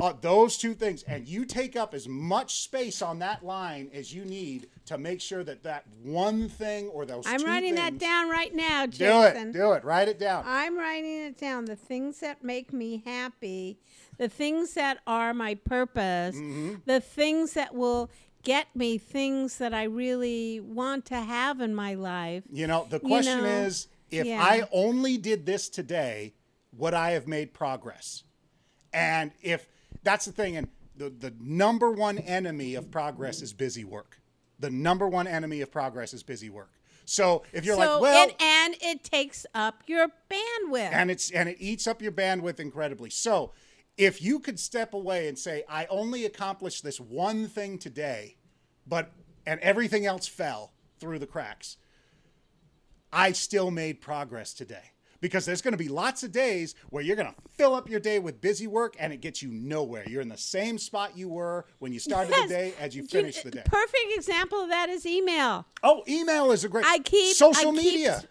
uh, 0.00 0.12
those 0.20 0.56
two 0.56 0.74
things, 0.74 1.02
and 1.04 1.26
you 1.26 1.44
take 1.44 1.74
up 1.76 1.92
as 1.92 2.06
much 2.06 2.62
space 2.62 3.02
on 3.02 3.18
that 3.18 3.44
line 3.44 3.90
as 3.92 4.14
you 4.14 4.24
need 4.24 4.68
to 4.86 4.96
make 4.96 5.20
sure 5.20 5.42
that 5.42 5.64
that 5.64 5.84
one 6.02 6.48
thing 6.48 6.86
or 6.88 7.04
those 7.04 7.24
I'm 7.26 7.44
writing 7.44 7.74
that 7.74 7.98
down 7.98 8.28
right 8.28 8.54
now, 8.54 8.86
Jason. 8.86 9.52
Do 9.52 9.58
it. 9.58 9.64
Do 9.64 9.72
it. 9.72 9.84
Write 9.84 10.08
it 10.08 10.18
down. 10.18 10.44
I'm 10.46 10.78
writing 10.78 11.26
it 11.26 11.36
down. 11.36 11.64
The 11.64 11.76
things 11.76 12.20
that 12.20 12.44
make 12.44 12.72
me 12.72 13.02
happy, 13.04 13.78
the 14.18 14.28
things 14.28 14.74
that 14.74 14.98
are 15.06 15.34
my 15.34 15.54
purpose, 15.56 16.36
Mm-hmm. 16.36 16.74
the 16.86 17.00
things 17.00 17.54
that 17.54 17.74
will 17.74 18.10
get 18.44 18.68
me 18.74 18.98
things 18.98 19.58
that 19.58 19.74
I 19.74 19.84
really 19.84 20.60
want 20.60 21.06
to 21.06 21.16
have 21.20 21.60
in 21.60 21.74
my 21.74 21.94
life. 21.94 22.44
You 22.50 22.66
know, 22.68 22.86
the 22.88 23.00
question 23.00 23.38
know, 23.42 23.44
is 23.44 23.88
if 24.10 24.26
yeah. 24.26 24.40
I 24.42 24.68
only 24.72 25.18
did 25.18 25.44
this 25.44 25.68
today, 25.68 26.34
would 26.72 26.94
I 26.94 27.10
have 27.10 27.26
made 27.26 27.52
progress? 27.52 28.22
And 28.92 29.32
if 29.42 29.66
that's 30.08 30.24
the 30.24 30.32
thing, 30.32 30.56
and 30.56 30.68
the, 30.96 31.10
the 31.10 31.34
number 31.38 31.90
one 31.90 32.16
enemy 32.16 32.74
of 32.76 32.90
progress 32.90 33.42
is 33.42 33.52
busy 33.52 33.84
work. 33.84 34.22
The 34.58 34.70
number 34.70 35.06
one 35.06 35.26
enemy 35.26 35.60
of 35.60 35.70
progress 35.70 36.14
is 36.14 36.22
busy 36.22 36.48
work. 36.48 36.72
So 37.04 37.42
if 37.52 37.66
you're 37.66 37.74
so 37.74 37.80
like, 37.80 38.00
well, 38.00 38.28
it, 38.28 38.42
and 38.42 38.74
it 38.80 39.04
takes 39.04 39.44
up 39.54 39.82
your 39.86 40.08
bandwidth. 40.30 40.92
and 40.92 41.10
it's 41.10 41.30
and 41.30 41.48
it 41.50 41.56
eats 41.60 41.86
up 41.86 42.00
your 42.00 42.12
bandwidth 42.12 42.58
incredibly. 42.58 43.10
So 43.10 43.52
if 43.98 44.22
you 44.22 44.40
could 44.40 44.58
step 44.58 44.94
away 44.94 45.28
and 45.28 45.38
say, 45.38 45.62
I 45.68 45.86
only 45.90 46.24
accomplished 46.24 46.82
this 46.84 46.98
one 46.98 47.46
thing 47.46 47.78
today, 47.78 48.36
but 48.86 49.12
and 49.46 49.60
everything 49.60 50.06
else 50.06 50.26
fell 50.26 50.72
through 50.98 51.18
the 51.18 51.26
cracks, 51.26 51.76
I 53.12 53.32
still 53.32 53.70
made 53.70 54.00
progress 54.00 54.54
today. 54.54 54.92
Because 55.20 55.44
there's 55.44 55.62
going 55.62 55.72
to 55.72 55.78
be 55.78 55.88
lots 55.88 56.22
of 56.22 56.30
days 56.30 56.74
where 56.90 57.02
you're 57.02 57.16
going 57.16 57.28
to 57.28 57.34
fill 57.56 57.74
up 57.74 57.88
your 57.90 57.98
day 58.00 58.18
with 58.20 58.40
busy 58.40 58.66
work 58.68 58.94
and 59.00 59.12
it 59.12 59.20
gets 59.20 59.42
you 59.42 59.50
nowhere. 59.50 60.04
You're 60.08 60.22
in 60.22 60.28
the 60.28 60.36
same 60.36 60.78
spot 60.78 61.16
you 61.18 61.28
were 61.28 61.66
when 61.80 61.92
you 61.92 61.98
started 61.98 62.30
Yes. 62.30 62.42
the 62.48 62.54
day 62.54 62.74
as 62.78 62.94
you 62.94 63.04
finished 63.06 63.42
the 63.42 63.50
day. 63.50 63.62
Perfect 63.64 64.12
example 64.14 64.60
of 64.62 64.68
that 64.68 64.88
is 64.88 65.04
email. 65.04 65.66
Oh, 65.82 66.04
email 66.08 66.52
is 66.52 66.62
a 66.64 66.68
great. 66.68 66.84
I 66.86 66.98
keep- 67.00 67.36
social 67.36 67.70
I 67.70 67.72
keep- 67.74 67.84
media. 67.84 68.22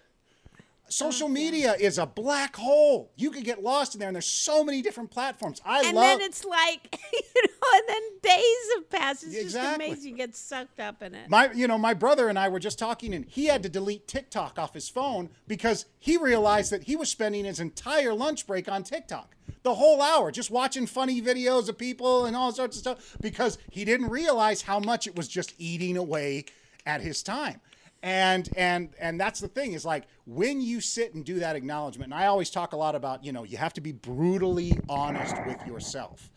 Social 0.90 1.28
oh, 1.28 1.32
media 1.32 1.76
is 1.80 1.98
a 1.98 2.06
black 2.06 2.56
hole. 2.56 3.12
You 3.16 3.32
could 3.32 3.44
get 3.44 3.62
lost 3.62 3.94
in 3.96 4.00
there, 4.00 4.08
and 4.08 4.16
there's 4.16 4.26
so 4.28 4.64
many 4.64 4.82
different 4.82 5.12
platforms. 5.12 5.62
I 5.66 5.84
And 5.84 5.96
love. 5.96 6.06
And 6.06 6.22
then 6.22 6.28
it's 6.28 6.46
like, 6.46 7.00
you 7.14 7.42
know, 7.44 7.68
and 7.76 7.84
then 7.88 8.02
days 8.22 8.74
have 8.76 8.90
passed. 8.90 9.24
It's 9.24 9.36
Exactly. 9.36 9.88
just 9.88 9.92
amazing. 9.92 10.12
You 10.12 10.18
get 10.18 10.36
sucked 10.36 10.80
up 10.80 11.02
in 11.02 11.14
it. 11.16 11.30
my, 11.30 11.52
you 11.52 11.68
know, 11.68 11.78
my 11.78 11.94
brother 11.94 12.30
and 12.30 12.40
I 12.40 12.48
were 12.50 12.60
just 12.60 12.80
talking, 12.80 13.14
and 13.14 13.26
he 13.26 13.46
had 13.48 13.64
to 13.64 13.70
delete 13.70 14.08
TikTok 14.08 14.58
off 14.58 14.74
his 14.74 14.88
phone 14.90 15.30
because 15.48 15.86
he 16.00 16.18
realized 16.18 16.72
that 16.72 16.84
he 16.84 16.96
was 16.96 17.10
spending 17.10 17.46
his 17.46 17.60
entire 17.60 18.14
lunch 18.14 18.48
break 18.48 18.70
on 18.70 18.84
TikTok, 18.84 19.36
the 19.64 19.76
whole 19.76 20.02
hour, 20.02 20.32
just 20.32 20.50
watching 20.52 20.88
funny 20.88 21.22
videos 21.22 21.68
of 21.68 21.78
people 21.78 22.26
and 22.26 22.36
all 22.36 22.52
sorts 22.52 22.78
of 22.78 22.82
stuff, 22.82 23.18
because 23.20 23.58
he 23.70 23.84
didn't 23.84 24.10
realize 24.10 24.62
how 24.62 24.80
much 24.80 25.08
it 25.08 25.16
was 25.16 25.28
just 25.28 25.54
eating 25.58 25.98
away 25.98 26.46
at 26.86 27.02
his 27.02 27.22
time. 27.22 27.60
And 28.08 28.50
and 28.56 28.90
and 29.00 29.20
that's 29.20 29.42
the 29.42 29.50
thing 29.50 29.74
is 29.74 29.84
like 29.84 30.08
when 30.26 30.62
you 30.62 30.80
sit 30.80 31.14
and 31.14 31.26
do 31.26 31.40
that 31.40 31.58
acknowledgement 31.58 32.14
and 32.14 32.20
i 32.20 32.28
always 32.28 32.50
talk 32.50 32.72
a 32.72 32.78
lot 32.78 32.96
about 32.96 33.24
you 33.24 33.34
know 33.34 33.44
you 33.44 33.58
have 33.58 33.74
to 33.74 33.82
be 33.82 33.92
brutally 33.92 34.72
honest 34.88 35.36
with 35.46 35.58
yourself 35.68 36.30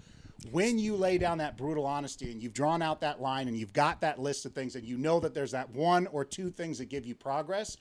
when 0.50 0.78
you 0.78 0.96
lay 0.96 1.16
down 1.16 1.38
that 1.38 1.56
brutal 1.56 1.86
honesty 1.86 2.32
and 2.32 2.42
you've 2.42 2.52
drawn 2.54 2.82
out 2.82 3.00
that 3.00 3.20
line 3.20 3.46
and 3.46 3.56
you've 3.56 3.72
got 3.72 4.00
that 4.00 4.18
list 4.18 4.44
of 4.46 4.52
things 4.52 4.74
and 4.74 4.84
you 4.84 4.98
know 4.98 5.20
that 5.20 5.32
there's 5.32 5.52
that 5.52 5.70
one 5.70 6.08
or 6.08 6.24
two 6.24 6.50
things 6.50 6.78
that 6.78 6.86
give 6.86 7.06
you 7.06 7.14
progress 7.14 7.76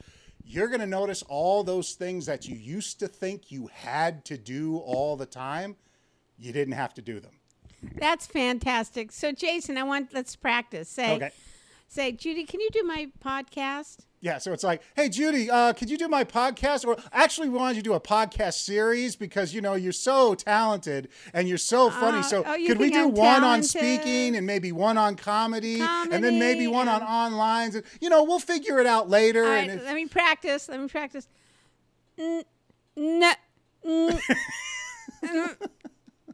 you're 0.46 0.68
going 0.68 0.80
to 0.80 0.88
notice 0.88 1.24
all 1.24 1.64
those 1.64 1.94
things 1.94 2.28
that 2.28 2.48
you 2.48 2.56
used 2.56 3.00
to 3.00 3.08
think 3.08 3.52
you 3.52 3.70
had 3.74 4.24
to 4.24 4.38
do 4.38 4.78
all 4.78 5.18
the 5.18 5.26
time 5.26 5.76
you 6.38 6.54
didn't 6.54 6.76
have 6.76 6.94
to 6.94 7.02
do 7.02 7.20
them 7.20 7.32
That's 7.96 8.28
fantastic. 8.28 9.12
So, 9.14 9.32
Jason, 9.32 9.78
I 9.78 9.84
want 9.84 10.14
let's 10.14 10.36
practice. 10.36 10.90
Say, 10.90 11.16
Okay. 11.16 11.32
Say, 11.90 12.12
Judy, 12.14 12.46
can 12.46 12.60
you 12.62 12.70
do 12.72 12.84
my 12.84 13.10
podcast? 13.24 14.06
Yeah, 14.22 14.38
so 14.38 14.52
it's 14.52 14.66
like, 14.66 14.82
hey 14.98 15.08
Judy, 15.08 15.50
uh, 15.50 15.72
could 15.72 15.90
you 15.90 15.98
do 15.98 16.10
my 16.10 16.26
podcast? 16.26 16.86
Or 16.86 16.98
actually, 17.14 17.48
we 17.48 17.58
wanted 17.58 17.78
you 17.78 17.82
to 17.84 17.90
do 17.90 17.94
a 17.94 18.02
podcast 18.02 18.56
series 18.56 19.16
because 19.16 19.54
you 19.54 19.62
know 19.62 19.76
you're 19.76 19.94
so 19.94 20.36
talented 20.36 21.08
and 21.34 21.48
you're 21.48 21.58
so 21.58 21.90
funny. 21.90 22.18
Uh, 22.20 22.24
so 22.24 22.44
oh, 22.46 22.54
you 22.56 22.68
could 22.68 22.80
we 22.80 22.90
do 22.90 23.04
I'm 23.06 23.14
one 23.14 23.44
on 23.46 23.64
speaking 23.64 24.36
and 24.36 24.46
maybe 24.46 24.74
one 24.74 24.98
on 24.98 25.16
comedy, 25.16 25.80
and 25.80 26.22
then 26.22 26.38
maybe 26.38 26.68
one 26.68 26.90
on 26.90 27.02
online? 27.02 27.74
And, 27.74 27.84
you 28.02 28.10
know, 28.10 28.26
we'll 28.26 28.40
figure 28.40 28.80
it 28.80 28.86
out 28.86 29.10
later. 29.10 29.46
All 29.46 29.52
and 29.52 29.70
right, 29.70 29.78
if- 29.80 29.86
let 29.86 29.96
me 29.96 30.06
practice. 30.06 30.68
Let 30.68 30.82
me 30.82 30.88
practice. 30.90 31.28
N- 32.18 32.44
No. 32.98 33.34
n- 33.86 34.20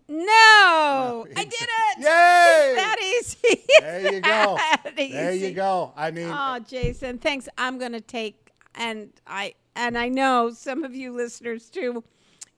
No, 0.07 1.25
I 1.35 1.43
did 1.43 1.53
it. 1.53 1.97
Yay! 1.99 2.03
It's 2.03 2.75
that 2.75 2.97
easy. 3.01 3.65
There 3.79 4.13
you 4.13 4.21
go. 4.21 4.57
that 4.83 4.95
there 4.95 5.33
you 5.33 5.51
go. 5.51 5.93
I 5.95 6.11
mean, 6.11 6.29
Oh, 6.31 6.59
Jason, 6.59 7.17
thanks. 7.17 7.47
I'm 7.57 7.77
gonna 7.77 8.01
take 8.01 8.51
and 8.75 9.09
I 9.25 9.55
and 9.75 9.97
I 9.97 10.09
know 10.09 10.51
some 10.51 10.83
of 10.83 10.95
you 10.95 11.11
listeners 11.13 11.69
too. 11.69 12.03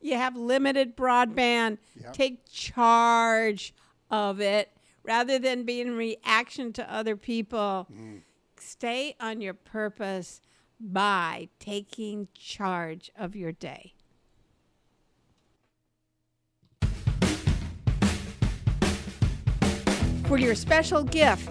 You 0.01 0.15
have 0.15 0.35
limited 0.35 0.95
broadband. 0.95 1.77
Yep. 2.01 2.13
Take 2.13 2.45
charge 2.49 3.73
of 4.11 4.39
it 4.41 4.71
rather 5.03 5.39
than 5.39 5.63
be 5.63 5.81
in 5.81 5.95
reaction 5.95 6.73
to 6.73 6.93
other 6.93 7.15
people. 7.15 7.87
Mm. 7.91 8.21
Stay 8.59 9.15
on 9.19 9.41
your 9.41 9.53
purpose 9.53 10.41
by 10.79 11.49
taking 11.59 12.27
charge 12.33 13.09
of 13.17 13.35
your 13.35 13.51
day. 13.51 13.93
For 20.27 20.37
your 20.37 20.53
special 20.55 21.03
gift, 21.03 21.49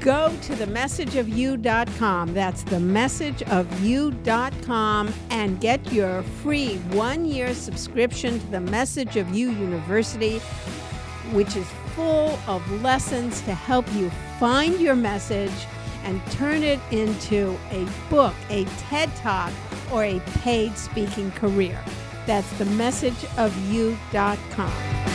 go 0.00 0.28
to 0.42 0.52
themessageofyou.com. 0.52 2.34
That's 2.34 2.64
themessageofyou.com 2.64 5.14
and 5.30 5.58
get 5.58 5.90
your 5.90 6.22
free 6.22 6.76
one 6.90 7.24
year 7.24 7.54
subscription 7.54 8.38
to 8.38 8.46
the 8.48 8.60
Message 8.60 9.16
of 9.16 9.34
You 9.34 9.50
University, 9.50 10.40
which 11.32 11.56
is 11.56 11.66
full 11.94 12.38
of 12.46 12.70
lessons 12.82 13.40
to 13.42 13.54
help 13.54 13.90
you 13.94 14.10
find 14.38 14.78
your 14.78 14.94
message 14.94 15.50
and 16.04 16.20
turn 16.32 16.62
it 16.62 16.80
into 16.90 17.58
a 17.70 17.88
book, 18.10 18.34
a 18.50 18.66
TED 18.76 19.16
Talk, 19.16 19.50
or 19.90 20.04
a 20.04 20.20
paid 20.40 20.76
speaking 20.76 21.30
career. 21.32 21.82
That's 22.26 22.52
themessageofyou.com. 22.54 25.11